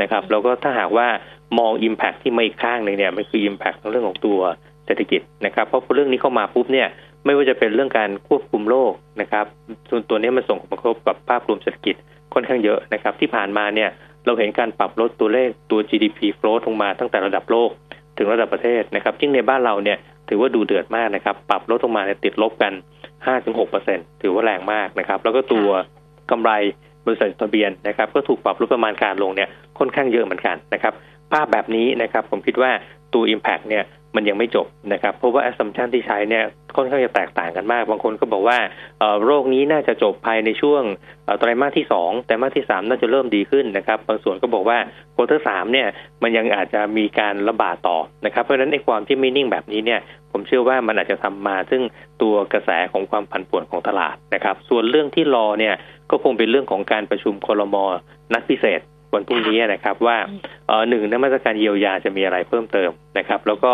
[0.00, 1.06] นะครับแล้วก็ถ้าหากว่า
[1.58, 4.38] มอง Impact ที่ไมาอีกข้างหนึ่งเนี่ยมันคือ Impact ในเรื่องของตัว
[4.86, 6.88] เศรษฐกิจนะครับเพราะเรื่องนี้เข้ามาปุ๊บเนี่ย
[7.24, 9.46] ไม่ว่าจะเป็นเรื่องการควบคุมโรคนะครับ
[9.90, 11.94] ส่วนตัวนี้มันส่งผลกระทบกับภาพรวมเศรษฐกิจ
[12.34, 13.90] ค่อนข้างเยอะนะครับ ที่ผ่านมาเนี่ย
[14.26, 17.70] เราเห็นการปรับลดตัวเลขตัว GDP growth ลงมาตั้งแต่ระดับโลก
[18.18, 19.98] ถึงระดับประเทศนะครับยิ่งในบ้านเราเนี่ย
[20.28, 22.72] ถือว่าดูเดือดมากนะครับ ปรับลดลงมาเนี่ยติดลบกัน
[23.46, 25.68] 5-6%ถือว่าแรงมากนะครับ แล้วก็ตัว
[26.30, 26.50] กำไร
[27.06, 29.48] บริษัทจดทะเบียนนะครับ ก็ถูกปรับลดประมาณการลงเนี่ย
[29.78, 30.94] ค่อนข้างเยอะเหมือนกันนะครับ
[31.32, 32.70] ภาพแบบนี้นะครับผมคิดว่า
[33.14, 33.84] ตัว Impact เนี่ย
[34.16, 36.44] มันยังไม่จบนะครับเพราะว่า assumption ที่ใช้เนี่ย
[36.76, 38.58] ค่อนข้างจะแตกต่างกันมาก บางคนก็บอกว่า
[39.24, 40.82] โรคนี้น่าจะจบภายในช่วง
[41.38, 44.78] ไตรมาสที่สองไตรมาสที่สามน่าจะเริ่มดีขึ้นนะครับ บางส่วนก็บอกว่า
[45.12, 45.88] โควอเตอร์สามเนี่ย
[46.22, 50.00] มันยังอาจจะมีการระบาดต่อนะครับเพราะฉะนั้นในความที่ไม่นิ่งแบบนี้เนี่ย
[50.32, 51.82] ผมเชื่อว่ามันอาจจะทำมาซึ่ง
[52.22, 55.74] ตัวกระแสของความผันผวนของตลาดนะครับ ส่วนเรื่องที่รอเนี่ย
[56.10, 57.76] ก็คงเป็นเรื่องของการประชุมคลม
[58.32, 58.80] นัดพิเศษ
[59.14, 60.18] วันพรุ่งนี้นะครับว่า
[60.68, 63.72] เออหนึ่งในมาตรการเยียวยาจะมีอะไรเพิ่มเติมนะครับ แล้วก็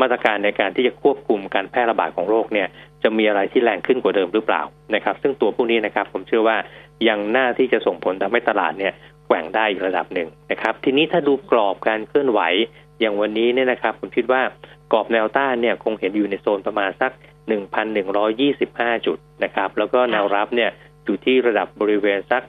[0.00, 2.68] มาตรการในการที่จะควบคุมการแพร่ระบาดของโรคเนี่ย
[3.02, 4.62] จะมีอะไรที่แรงขึ้นกว่าเดิมหรือเปล่า
[4.94, 6.56] นะครับ ซึ่งตัวพวกนี้นะครับผมเชื่อว่า
[7.08, 8.92] ยังน่าที่จะส่งผลทำให้ตลาดเนี่ย
[9.26, 12.40] แกว่งได้อีกระดับหนึ่งนะครับ ทีนี้ถ้าดูกรอบการเคลื่อนไหว
[13.00, 14.42] อย่างวันนี้เนี่ยนะครับ ผมคิดว่า
[14.92, 17.12] กรอบแนวต้านเนี่ยคงเห็นอยู่ในโซนประมาณสัก
[18.28, 20.70] 1,125 จุดนะครับ แล้วก็แนวรับเนี่ย
[21.04, 22.42] อยู่ที่ระดับบริเวณสัก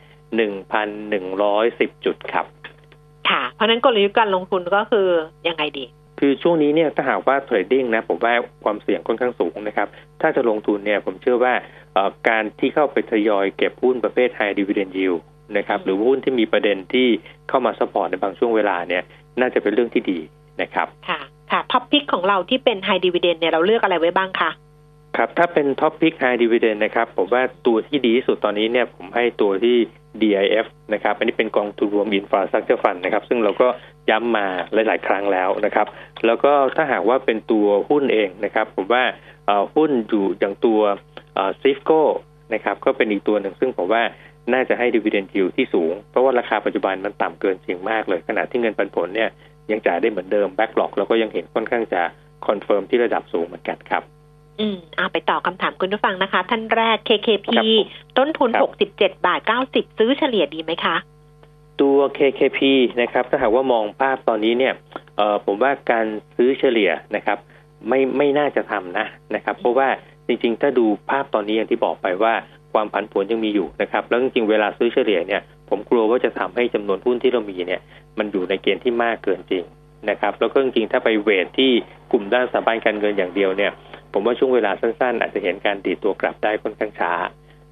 [1.00, 2.46] 1,110 จุดครับ
[3.30, 5.08] ค่ะ เพราะฉะนั้นกลยุทธ์การลงทุนก็คือ
[5.48, 5.86] ยังไงดี
[6.20, 8.34] คือช่วงนี้เนี่ยถ้าหากว่าเทรดดิ้งนะผมว่า
[8.64, 9.88] ความเสี่ยงค่อนข้างสูงนะครับ
[10.22, 11.54] ถ้าจะลงทุนเนี่ยผมเชื่อว่า
[11.94, 15.22] เอ่อการที่เข้าไปทยอยเก็บหุ้นประเภท High Dividend Yield
[15.58, 17.08] นะครับหรือหุ้นที่มีประเด็นที่
[17.50, 19.04] เข้ามา support ในบางช่วงเวลาเนี่ย
[19.40, 20.20] น่าจะเป็นเรื่องที่ดี
[20.62, 21.20] นะครับ ค่ะ
[21.52, 24.52] ค่ะ top pick ของเราที่เป็น high dividend เนี่ยเราเลือกอะไรไว้บ้างคะ
[25.18, 29.76] ครับ ถ้าเป็น top pick High Dividend นะครับ ผมว่าตัวที่ดีที่สุดตอนนี้เนี่ยผมให้ตัวที่
[30.22, 33.68] DIF นะครับ อันนี้เป็นกองทุนรวม Infrastructure Fund นะครับ ซึ่งเราก็
[34.10, 35.88] ย้ำมาหลาย ๆ ครั้งแล้วนะครับ
[36.26, 39.04] แล้วก็ถ้าหากว่าเป็นตัวหุ้นเองนะครับ ผมว่า
[39.46, 40.82] เอ่อหุ้นอยู่อย่างตัว
[41.62, 42.02] ซีฟโก้
[42.54, 44.04] นะครับก็เป็นอีกตัวหนึ่งซึ่งผมว่า
[44.54, 49.30] น่าจะให้ dividend yield ที่สูง เพราะว่าราคาปัจจุบันมันต่ำเกินจริงมากเลย ขณะที่เงินปันผลเนี่ย
[49.72, 52.02] ยังจ่ายได้เหมือนเดิม backlog เราก็ยังเห็นค่อนข้างจะ
[52.48, 54.04] confirm ที่ระดับสูงเหมือนกันครับ
[54.60, 57.88] อืมอ่าไปต่อคำถามคุณผู้ฟังนะคะ ท่านแรก KKP ครับผม
[58.18, 58.64] ต้นทุนครับ
[59.00, 59.40] 67 บาท
[59.70, 60.96] 90 ซื้อเฉลี่ยดีไหมคะ
[61.82, 62.60] ตัว KKP
[63.02, 64.74] นะครับถ้าหากว่ามองภาพตอนนี้เนี่ย
[65.18, 66.06] เออผมว่าการ
[66.36, 67.38] ซื้อเฉลี่ยนะครับ
[67.90, 69.06] ไม่ไม่น่าจะทำนะ
[69.36, 69.88] นะครับ เพราะว่า
[70.28, 72.34] จริง ๆ ถ้าดูภาพตอนนี้อย่างที่บอกไปว่า
[72.74, 77.82] ความผันผวนยังมีอยู่นะครับ แล้วจริงๆเวลาซื้อเฉลี่ยเนี่ยผมกลัวว่าจะทำให้จำนวนหุ้นที่เรามีเนี่ย
[78.18, 79.64] มันอยู่ในเกณฑ์ที่มากเกินจริง
[80.10, 81.72] นะครับ แล้วก็จริงๆถ้าไปเวทที่
[82.12, 83.72] กลุ่มด้านสถาบันการเงินอย่างเดียวเนี่ย
[84.14, 87.14] ผมว่าช่วงเวลาสั้นๆ อาจจะเห็นการดีดตัวกลับได้ค่อนข้างช้า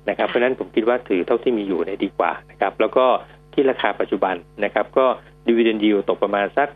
[0.10, 3.06] นะครับเพราะฉะนั้นผมคิดว่าถือเท่าที่มีอยู่เนี่ยดีกว่านะครับ แล้วก็
[3.54, 5.06] ที่ราคาปัจจุบันนะครับ ก็
[5.48, 6.70] ดีเวเดนยิวตกประมาณสัก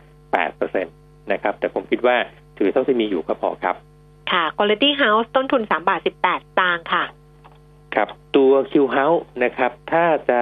[0.62, 0.84] 8%
[1.32, 2.18] นะครับ แต่ผมคิดว่า
[2.58, 3.76] ถือเท่าที่มีอยู่ก็พอครับ
[4.32, 6.08] ค่ะ Quality House ต้นทุน3บาท18ส
[6.60, 7.04] ตางค์ค่ะ
[7.96, 10.40] ครับ ตัว Q House นะครับ ถ้าจะ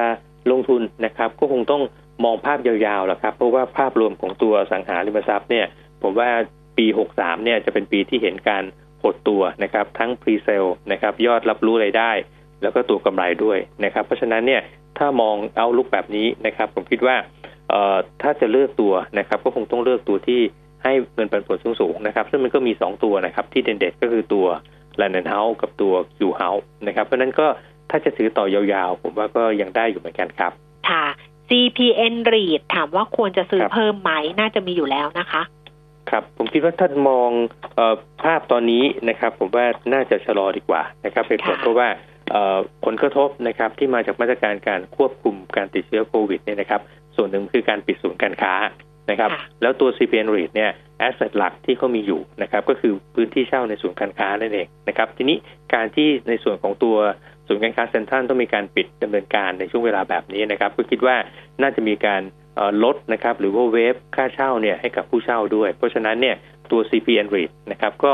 [0.52, 1.84] ลงทุนนะครับ ก็คงต้อง
[2.24, 5.66] มองภาพยาวๆแหละครับ เพราะว่าภาพรวมของตัวอสังหาริมทรัพย์เนี่ย
[6.04, 6.30] ผมว่า
[6.78, 8.64] ปี 63 เนี่ยจะเป็นปีที่เห็นการ
[9.04, 12.12] หดตัวนะครับ ทั้ง pre sale นะครับ ยอดรับรู้รายได้
[12.62, 14.62] แล้วก็ตัวกำไรด้วยนะครับ เพราะฉะนั้นเนี่ย
[14.98, 17.16] ถ้ามองเอาลุกแบบนี้นะครับ ผมคิดว่า
[17.70, 20.42] เอ่อถ้าจะเลือกตัวนะครับ ก็คงต้องเลือกตัวที่
[20.84, 24.48] ให้เงินปันผลสูงๆนะครับ ซึ่งมันก็มี 2 ตัวนะครับ ที่เด่นๆก็คือตัว
[25.00, 27.48] Land House กับตัว Q House นะครับ เพราะฉะนั้นก็
[27.90, 30.52] ถ้าจะถือต่อยาวๆ ผมว่าก็ยังได้อยู่เหมือนกันครับ
[30.90, 31.06] ค่ะ
[31.50, 35.42] CPN REIT ถามว่าควรจะซื้อครับเพิ่มไหมน่าจะมีอยู่แล้วนะคะ
[36.10, 37.30] ครับผมคิดว่าถ้ามอง
[37.76, 42.13] เออภาพตอนนี้นะครับ ผมว่าน่าจะชะลอดีกว่านะครับเป็นผลค่ะเพราะว่าเอ่อ
[42.86, 46.82] ผลกระทบนะครับที่มาจากมาตรการการควบคุมการติดเชื้อโควิดเนี่ยนะครับ
[47.16, 48.54] ส่วนหนึ่งคือการปิดศูนย์การค้า
[49.10, 55.38] นะครับค่ะแล้วตัว CPN REIT เนี่ยแอสเซทหลักที่เขามีอยู่นะครับ ก็คือพื้นที่เช่าในศูนย์การค้านั่นเองนะครับ ทีนี้
[55.74, 56.98] การที่ในส่วนของตัว
[57.48, 61.16] ศูนย์การค้าเซ็นทรัลต้องมีการปิดดำเนินการในช่วงเวลาแบบนี้นะครับ ก็คิดว่า
[61.62, 62.22] น่าจะมีการ
[62.56, 66.36] เอ่อลดนะครับหรือว่าเวฟค่าเช่าเนี่ยให้กับผู้เช่าด้วย เพราะฉะนั้นเนี่ย
[66.72, 68.14] ตัว CPN REIT นะครับก็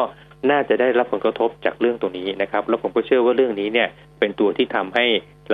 [0.50, 3.88] น่าจะได้รับผลกระทบจากเรื่องตรงนี้นะครับ แล้วผมก็เชื่อว่าเรื่องนี้เนี่ย
[4.20, 5.06] เป็นตัวที่ทำให้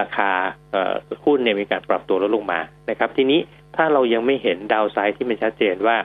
[0.02, 0.32] ราคา
[1.26, 2.60] หุ้นเนี่ยมีการปรับตัวลดลงมา
[2.90, 3.40] นะครับ ทีนี้
[3.76, 5.98] ถ้าเรายังไม่เห็นดาวไซด์ที่มันชัดเจนว่า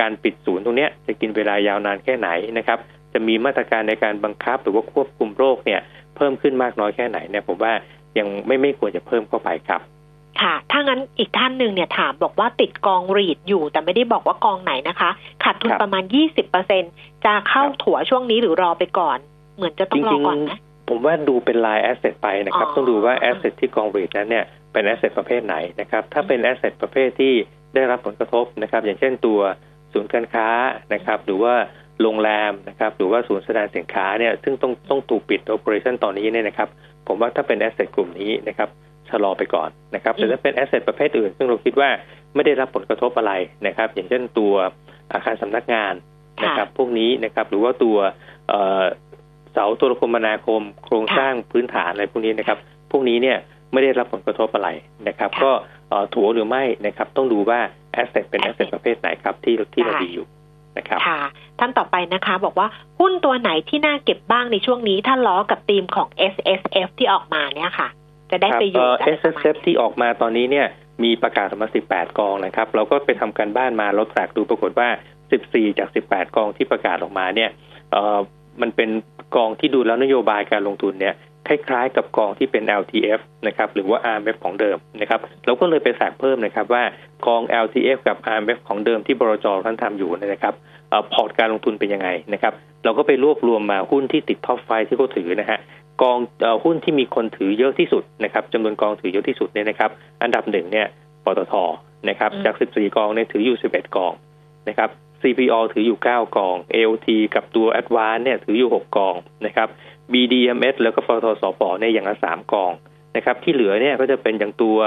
[0.00, 2.78] การปิดศูนย์ตรงเนี้ยจะกินเวลายาวนานแค่ไหนนะครับ
[3.12, 5.80] จะมีมาตรการในการบังคับหรือว่าควบคุมโรคเนี่ย
[6.16, 7.72] เพิ่มขึ้นมากน้อยแค่ไหนเนี่ยผมว่า
[8.18, 9.80] ยังไม่ไม่ควรจะเพิ่มเข้าไปครับ
[10.42, 15.10] ค่ะ ถ้างั้นอีกท่านหนึ่งเนี่ยถามบอกว่าติดกอง REIT อยู่ แต่ไม่ได้บอกว่ากองไหนนะคะ
[15.42, 16.82] ขาดทุนครับประมาณยี่สิบเปอร์เซ็น
[17.24, 19.18] จะเข้าครับถัวช่วงนี้หรือรอไปก่อน
[19.56, 20.58] เหมือนจะต้องรอก่อนนะ
[20.88, 27.32] ผมว่าดูเป็นราย asset ไปนะครับอ๋อต้องดูว่า asset ที่กอง REIT นั้นเนี่ยเป็น asset ประเภทไหนนะครับ ถ้าเป็น asset ประเภทที่
[27.74, 29.40] ได้รับผลกระทบนะครับ อย่างเช่นตัว
[29.92, 30.48] ศูนย์การค้า
[30.94, 31.54] นะครับ หรือว่า
[32.02, 36.68] โรงแรมนะครับ หรือว่าศูนย์แสดงสินค้าเนี่ยซึ่งต้องต้องถูกปิด operation ตอนนี้เนี่ยนะครับ
[37.06, 38.68] ผมว่าถ้าเป็น asset กลุ่มนี้นะครับ
[39.10, 41.90] ชะลอไปก่อนนะครับแต่ถ้าเป็น asset ประเภทอื่น ซึ่งเราคิดว่า
[42.34, 43.32] ไม่ได้รับผลกระทบอะไร
[43.66, 44.52] นะครับ อย่างเช่นตัว
[45.12, 45.94] อาคารสำนักงาน
[46.44, 47.96] นะครับพวกนี้นะครับหรือว่าตัว
[48.48, 48.84] เอ่อ
[49.52, 52.58] เสาโทรคมนาคม โครงสร้างพื้นฐานอะไรพวกนี้นะครับ
[52.90, 53.38] พวกนี้เนี่ย
[53.72, 54.68] ไม่ได้รับผลกระทบอะไร
[55.08, 55.50] นะครับค่ะก็
[55.88, 57.60] เอ่อถัวหรือไม่นะครับ ต้องดูว่า
[57.92, 60.26] asset เป็น asset ประเภทไหนครับที่ที่เราค่ะดีอยู่
[60.78, 61.20] นะครับค่ะ
[61.58, 62.68] ท่านต่อไปนะคะ บอกว่า
[63.00, 67.88] หุ้นตัวไหนที่น่าเก็บบ้างในช่วงนี้ ถ้าล้อกับธีมของ SSF ที่ออกมาเนี่ยค่ะ
[68.30, 70.66] จะได้ประโยชน์ SSF ที่ออกมาตอนนี้เนี่ย
[71.04, 74.88] มีประกาศออกมา 18 กองนะครับ เราก็ไปทำการบ้านมาเราแตกดูปรากฏว่า
[75.32, 77.50] 14 จาก 18 กองที่ประกาศออกมาเนี่ย
[77.92, 78.18] เอ่อ
[78.60, 78.90] มันเป็น
[79.36, 81.14] กองที่ดูแล้วนโยบายการลงทุนเนี่ย
[81.48, 86.82] คล้ายๆกับกองที่เป็น LTF นะครับหรือว่า RMF ของเดิมนะครับเราก็เลยไปแตกเพิ่มนะครับว่า
[87.26, 90.54] กอง LTF กับ RMF ของเดิมที่บลจท่านทำอยู่เนี่ยนะครับ
[90.90, 92.52] เอ่อพอร์ตการลงทุนเป็นยังไงนะครับ
[92.84, 95.58] เราก็ไปรวบรวมมาหุ้นที่ติด top five ที่เขาถือนะฮะ
[96.02, 99.90] กองเอ่อหุ้นที่มีคนถือเยอะที่สุดนะครับจำนวนกองถือเยอะที่สุดเนี่ยนะครับ
[100.22, 100.86] อันดับหนึ่งเนี่ย
[101.24, 101.54] ปตท
[102.08, 104.12] นะครับอืมจาก 14 กองเนี่ยถืออยู่ 11 กอง
[104.68, 104.90] นะครับ
[105.22, 109.14] CPALL ถืออยู่ 9 กอง AOT กับตัว Advance เนี่ยถืออยู่ 6 กอง
[109.46, 109.68] นะครับ
[110.12, 112.72] BDMS แล้วก็ปตทสผเนี่ยอย่างละ 3 กอง
[113.16, 114.78] นะครับ ที่เหลือเนี่ยก็จะเป็นอย่างตัว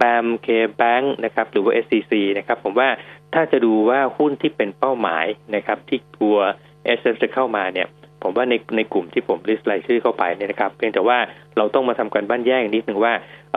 [0.00, 0.48] BAM K
[0.80, 2.88] Bank นะครับ หรือว่า SCC นะครับ ผมว่า
[3.34, 6.36] ถ้าจะดูว่าหุ้นที่เป็นเป้าหมายนะครับ ที่ตัว
[6.98, 7.88] s f จะเข้ามาเนี่ย
[8.22, 11.18] ผมว่าในในกลุ่มที่ผมลิสต์รายชื่อเข้าไปเนี่ยนะครับเพียงแต่ว่า
[11.56, 13.12] เราต้องมาทำการบ้านแยกนิดหนึ่งว่า
[13.54, 13.56] อ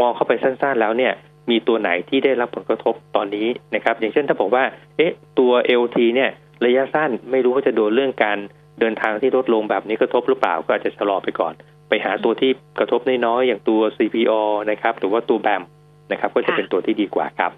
[0.00, 1.12] มองเข้าไปสั้นๆ แล้วเนี่ย
[1.50, 4.64] มีตัวไหนที่ได้รับผลกระทบตอนนี้นะครับ อย่างเช่นถ้าบอกว่า
[4.96, 5.52] เอ๊ะ ตัว
[5.82, 6.30] LT เนี่ย
[6.66, 8.38] ระยะสั้นไม่รู้ว่าจะโดนเรื่องการ
[8.80, 11.52] เดินทางที่ลดลงแบบนี้กระทบหรือเปล่าก็อาจจะชะลอไปก่อน
[11.88, 14.32] ไปหาตัวที่กระทบน้อยๆอย่างตัว CPO
[14.70, 15.62] นะครับ หรือว่าตัวแบม
[16.10, 17.50] นะครับ ก็จะเป็นตัวที่ดีกว่าครับ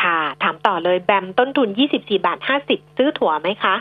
[0.00, 2.38] ค่ะ ถามต่อเลยแบมต้นทุน 24 บาท
[2.68, 3.74] 50 ซื้อถั่วไหมคะ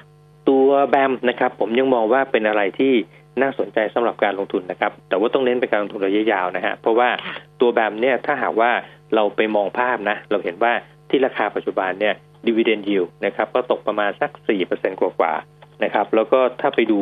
[0.50, 2.94] ตัวแบมนะครับ ผมยังมองว่าเป็นอะไรที่
[3.42, 8.72] น่าสนใจสำหรับการลงทุนนะครับ แต่ว่าต้องเน้นเป็นการลงทุนระยะยาวนะฮะเพราะว่าค่ะตัวแบมเนี่ยถ้าหากว่า
[9.16, 10.74] เราไปมองภาพนะ เราเห็นว่า
[11.10, 12.16] ที่ราคาปัจจุบันเนี่ย
[12.46, 14.32] ดีเวเดนยิวนะครับก็ตกประมาณสัก
[14.68, 17.00] 4%กว่าๆนะครับ แล้วก็ถ้าไปดู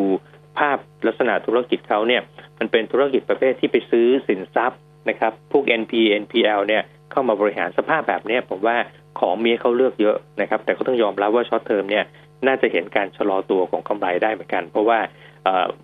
[0.59, 0.77] ภาพ
[1.07, 2.21] ลักษณะธุรกิจเขาเนี่ย
[2.59, 4.79] มันเป็นธุรกิจประเภทที่ไปซื้อสินทรัพย์
[5.09, 8.77] นะครับ พวก NP NPL เนี่ยเข้ามาบริหารสภาพแบบเนี้ยผมว่า
[9.19, 12.05] ของมีให้เขาเลือกเยอะนะครับ แต่ก็ต้องยอมรับว่า short term เนี่ย
[12.47, 14.99] น่าจะเห็นการชะลอตัวของกำไรได้เหมือนกัน เพราะว่า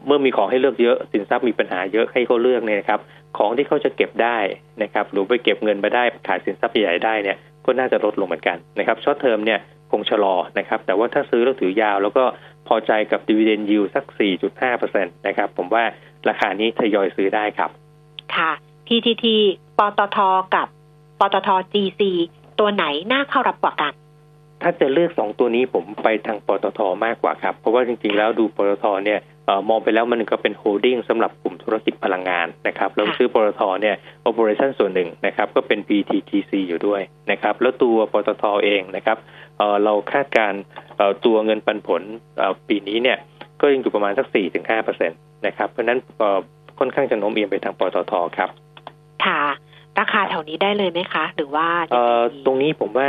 [0.05, 2.99] เมื่อมีของให้เลือกเยอะสินทรัพย์มีปัญหาเยอะให้เขาเลือกเนี่ยนะครับ
[3.37, 4.37] ของที่เขาจะเก็บได้
[4.83, 9.59] นะครับ หรือไปเก็บเงินมาได้ขายสินทรัพย์ใหญ่ได้เนี่ยก็น่าจะลดลงเหมือนกันนะครับ short term เนี่ย
[9.91, 12.23] คงชะลอนะครับ แต่ว่าถ้าซื้อแล้วถือยาว แล้วก็
[12.67, 14.05] พอใจกับดีเวเดนยิวสัก
[14.65, 15.83] 4.5%นะครับ ผมว่า
[16.29, 17.69] ราคานี้ทยอยซื้อได้ครับ
[18.35, 18.51] ค่ะ
[18.87, 19.25] PTT
[19.77, 20.17] ปตท
[20.55, 20.67] กับ
[21.19, 22.01] ปตท GC
[22.59, 23.93] ตัวไหนน่าเข้ารับกว่ากัน
[24.61, 37.01] ถ้าจะเลือกสองตัวนี้ผมไปทางปตทมากกว่าครับ เพราะว่าจริงๆแล้วดูปตทเนี่ยเออมองไปแล้วมันก็เป็น holding สำหรับกลุ่มธุรกิจพลังงานนะครับแล้วค่ะซื้อปตทเนี่ย operation ส่วนหนึ่งนะครับก็เป็น PTTGC อยู่ด้วย
[37.31, 39.17] นะครับแล้วตัวปตทเองนะครับ
[39.57, 40.61] เอ่อเราคาดการณ์
[40.97, 42.01] เอ่อตัวเงินปันผล
[42.37, 43.17] เอ่อปีนี้เนี่ย
[43.61, 44.27] ก็ยังอยู่ประมาณสัก
[44.67, 46.39] 4-5%นะครับเพราะฉะนั้นเอ่อ
[46.79, 48.49] ค่อนข้างจะโน้มเอียงไปทางปตทครับ
[49.25, 49.41] ค่ะ
[49.99, 53.07] ราคาแถวนี้ได้เลยไหมคะ หรือว่าเอ่อยังไงดีตรงนี้ผมว่า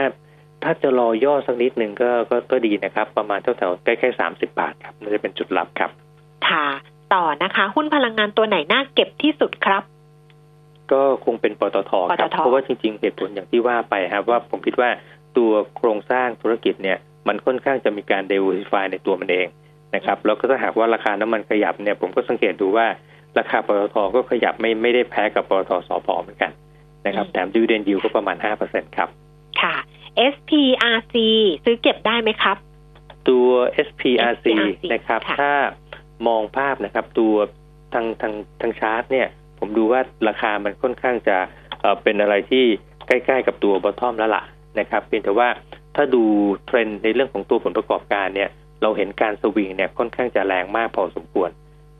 [0.64, 5.90] ถ้าจะรอย่อสักนิดหนึ่งก็ก็ก็ดีนะครับ ประมาณแถวๆใกล้ๆสามสิบาทครับน่าจะเป็นจุดรับครับ
[6.48, 6.66] ค่ะ
[7.14, 9.82] ต่อนะคะ หุ้นพลังงานตัวไหนน่าเก็บที่สุดครับ
[10.92, 14.90] ก็คงเป็นปตทครับปตทเพราะว่าจริง ๆ เหตุผลอย่างที่ว่าไปครับ ว่าผมคิดว่า
[15.36, 16.98] ตัวโครงสร้างธุรกิจเนี่ย
[17.28, 19.46] มันค่อนข้างจะมีการ diversify ในตัวมันเอง
[19.94, 22.86] นะครับ แล้วก็ถ้าหากว่าราคาน้ำมันขยับเนี่ย ผมก็สังเกตดูว่า
[23.38, 26.52] ราคาปตทก็ขยับไม่ไม่ได้แพ้กับปตทสพเหมือนกัน
[27.06, 29.08] นะครับแถมดิวเดนยิวก็ประมาณห้าเปอร์เซ็นครับ
[29.60, 29.74] ค่ะ
[30.34, 31.14] SPRC
[31.64, 32.56] ซื้อเก็บได้ไหมครับ
[33.28, 33.48] ตัว
[33.86, 35.52] SPRC SPRC นะครับค่ะถ้า
[36.28, 37.34] มองภาพนะครับ ตัว
[37.92, 41.36] ทางทางทางชาร์ตเนี่ย ผมดูว่าราคามันค่อนข้างจะ
[41.80, 42.64] เอ่อเป็นอะไรที่
[43.06, 44.42] ใกล้ๆกับตัวบอททอมแล้วล่ะ
[44.78, 45.48] นะครับเพียงแต่ว่า
[45.96, 46.22] ถ้าดู
[46.66, 48.50] เทรนด์ในเรื่องของตัวผลประกอบการเนี่ย
[48.82, 51.50] เราเห็นการสวิงเนี่ยค่อนข้างจะแรงมากพอสมควร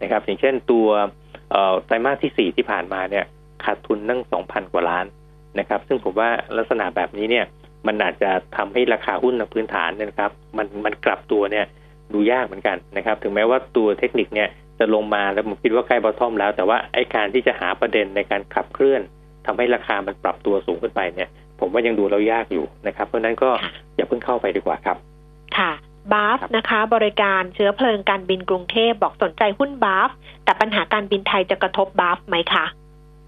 [0.02, 0.88] นะครับ อย่างเช่นตัว
[1.50, 3.24] เอ่อไตรมาสที่สี่ที่ผ่านมาเนี่ย
[3.64, 5.06] ขาดทุนนั่งสองพันกว่าล้าน
[5.58, 7.46] นะครับ ซึ่งผมว่าลักษณะแบบนี้เนี่ย
[7.86, 11.66] มันอาจจะทำให้ราคาหุ้นในพื้นฐานเนยนะครับ มันมันกลับตัวเนี่ย
[12.14, 19.02] ดูยากเหมือนกันนะครับ ถึงแม้ว่าตัวเทคนิคเนี่ยจะลงมาแล้วผมคิดว่าใกล้บอททอมแล้ว แต่ว่าไอ้การที่จะหาประเด็นในการขับเคลื่อน
[19.46, 21.28] ทำให้ราคามันปรับตัวสูงขึ้นไปเนี่ย
[21.60, 23.50] ผมว่ายังดูแล้วยากอยู่นะครับ เพราะฉะนั้นก็
[23.96, 24.96] อย่าเพิ่งเข้าไปดีกว่าครับ
[25.58, 25.72] ค่ะ
[26.12, 30.10] บาฟครับนะคะ บริการเชื้อเพลิงการบินกรุงเทพบอกสนใจหุ้นบาฟ
[30.44, 32.64] แต่ปัญหาการบินไทยจะกระทบบาฟไหมคะ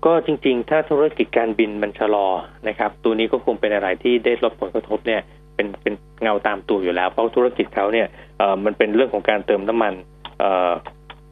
[0.05, 2.27] ก็จริงๆ ถ้าธุรกิจการบินมันชะลอ
[2.69, 5.21] นะครับ ตัวนี้ก็คงเป็นอะไรที่ได้รับผลกระทบเนี่ย
[5.55, 8.07] เป็นเป็นเงาตามตัวอยู่แล้ว เพราะธุรกิจเขาเนี่ย
[8.39, 9.95] เอ่อมันเป็นเรื่องของการเติมน้ำมัน
[10.41, 10.71] เอ่อ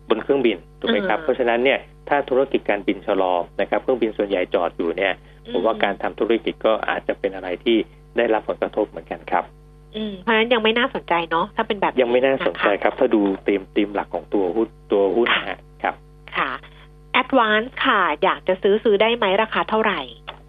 [0.08, 5.12] บนเครื่องบินถูกไหมครับอืมเพราะฉะนั้นเนี่ยถ้าธุรกิจการบินชะลอนะครับเครื่องบินส่วนใหญ่จอดอยู่เนี่ย
[5.52, 7.76] ผมว่าการทำธุรกิจก็อาจจะเป็นอะไรที่
[8.16, 9.44] ได้รับผลกระทบเหมือนกันครับ
[9.96, 15.94] อืมเพราะฉะนั้นยังไม่น่าสนใจเนาะถ้าเป็นแบบยังไม่น่าสนใจะคะครับ ถ้าดูธีมธีมหลักของตัวหุ้นตัวหุ้นนะฮะครับ
[16.36, 16.50] ค่ะ
[17.22, 20.00] Advance ค่ะ อยากจะซื้อซื้อได้ไหมราคาเท่าไหร่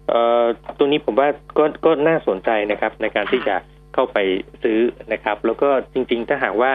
[0.08, 0.44] เอ่อ
[0.78, 3.56] ตัวนี้ผมว่าก็ก็น่าสนใจนะครับ ในการที่จะ
[3.94, 4.18] เข้าไป
[4.62, 4.78] ซื้อ
[5.12, 6.72] นะครับ แล้วก็จริง ๆ ถ้าหากว่า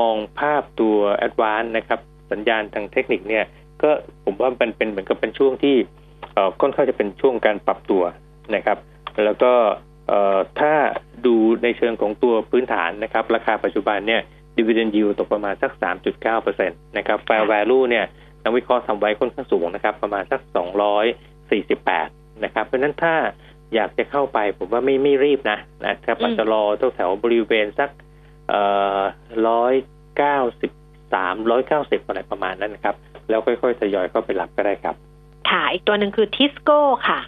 [0.00, 2.00] มองภาพตัว a d v a n c e นะครับ
[2.32, 3.44] สัญญาณทางเทคนิคเนี่ย
[3.82, 3.90] ก็
[4.24, 5.76] ผมว่ามันเป็นเหมือนกับเป็นช่วงที่
[6.34, 8.02] เอ่อค่อนข้างจะเป็นช่วงการปรับตัว
[8.54, 8.78] นะครับ
[9.24, 9.52] แล้วก็
[10.08, 10.72] เอ่อถ้า
[11.26, 14.22] ดูในเชิงของตัวพื้นฐานนะครับ ราคาปัจจุบันเนี่ย
[14.56, 15.72] dividend yield ตกประมาณสัก
[16.34, 18.04] 3.9%นะครับ fair value เนี่ย
[18.44, 20.40] นักวิเคราะห์ทำไว้ค่อนข้างสูงนะครับ ประมาณสัก
[21.22, 23.14] 248นะครับ เพราะฉะนั้นถ้า
[23.74, 26.62] อยากจะเข้าไปผมว่าไม่ไม่รีบนะนะครับอืมอาจจะรอ
[26.94, 27.90] แถวๆบริเวณสัก
[28.48, 28.60] เอ่
[28.98, 29.00] อ
[29.48, 29.74] ร้อย
[30.16, 30.70] เก้าสิบ
[31.14, 32.96] สามร้อยเก้าสิบอะไรประมาณนั้นนะครับ
[33.28, 34.94] แล้วค่อยๆทยอยเข้าไปรับก็ได้ครับ
[35.50, 37.20] ค่ะ อีกตัวหนึ่งคือทิสโก้ค่ะ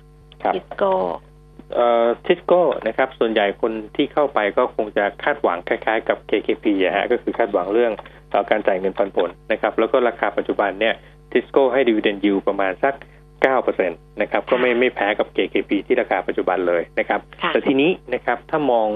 [0.42, 0.92] ครับทิสโก้
[1.74, 7.92] เอ่อทิสโก้นะครับ ส่วนใหญ่คนที่เข้าไปก็คงจะคาดหวังคล้ายๆ กับ KKP อะฮะก็คือคาดหวังเรื่อง
[8.25, 10.94] เอ่อ การจ่ายเงินปันผลนะครับ แล้วก็ราคาปัจจุบันเนี่ย
[11.30, 12.94] ทิสโก้ให้ดีเวเดนยิวประมาณสัก
[13.60, 18.88] 9%นะครับก็ไม่ไม่แพ้กับ KKP ที่ราคาปัจจุบันเลยนะครับค่ะแต่ทีนี้นะครับถ้ามอง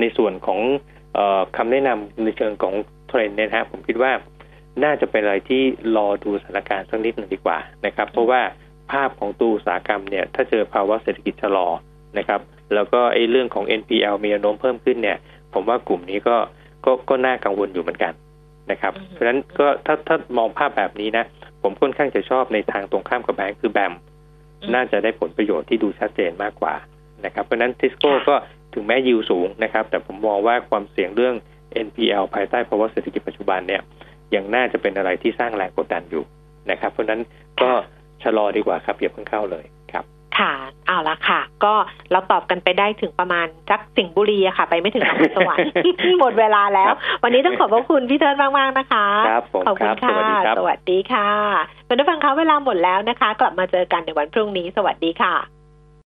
[0.00, 0.60] ในส่วนของ
[1.14, 2.74] เออคำแนะนำในเชิงของ
[3.08, 4.12] เทรนด์เนี่ยนะฮะผมคิดว่า
[4.84, 5.62] น่าจะเป็นอะไรที่
[5.96, 8.40] รอดูสถานการณ์สักนิดหนึ่งดีกว่านะครับ เพราะว่า
[8.92, 11.68] ภาพของตัวอุตสาหกรรมเนี่ยถ้าเจอภาวะเศรษฐกิจชะลอ
[12.18, 12.40] นะครับ
[12.74, 15.18] แล้วก็ไอ้เรื่องของ NPL มีแนวโน้มเพิ่มขึ้นเนี่ย
[15.54, 16.36] ผมว่ากลุ่มนี้ก็
[16.84, 18.12] ก็ก็น่ากังวลอยู่เหมือนกัน
[18.70, 21.24] นะครับอืมเพราะฉะนั้นก็ถ้าถ้ามองภาพแบบนี้นะ
[21.62, 23.92] ผมค่อนข้างจะชอบในทางตรงข้ามกับแบงก์คือแบม
[24.74, 26.74] น่าจะได้ผลประโยชน์ที่ดูชัดเจนมากกว่า
[27.24, 28.34] นะครับเพราะฉะนั้นทิสโก้ค่ะก็
[28.74, 31.34] ถึงแม้ยิวสูงนะครับ แต่ผมมองว่าความเสี่ยงเรื่อง
[31.86, 33.82] NPL ภายใต้ภาวะเศรษฐกิจปัจจุบันเนี่ย
[34.34, 36.24] ยังน่าจะเป็นอะไรที่สร้างแรงกดดันอยู่
[36.70, 37.20] นะครับ เพราะฉะนั้น
[37.62, 37.70] ก็
[38.22, 39.64] ชะลอดีกว่าครับอย่าเพิ่งเข้าเลย
[40.38, 41.74] ครับค่ะเอาละค่ะ ก็
[42.10, 45.70] เราตอบกันไปได้ถึงประมาณสักสิงห์บุรีอะค่ะ ไปไม่ถึงนครสวรรค์
[46.20, 51.28] หมดเวลาแล้วครับวันนี้ต้องขอบพระคุณพี่เทิร์นมากๆนะคะครับผมขอบคุณครับค่ะสวัสดีครับสวัสดีค่ะ
[51.88, 55.61] คุณผู้ฟังคะเวลาหมดแล้วนะคะ กลับมาเจอกันในวันพรุ่งนี้ สวัสดีค่ะ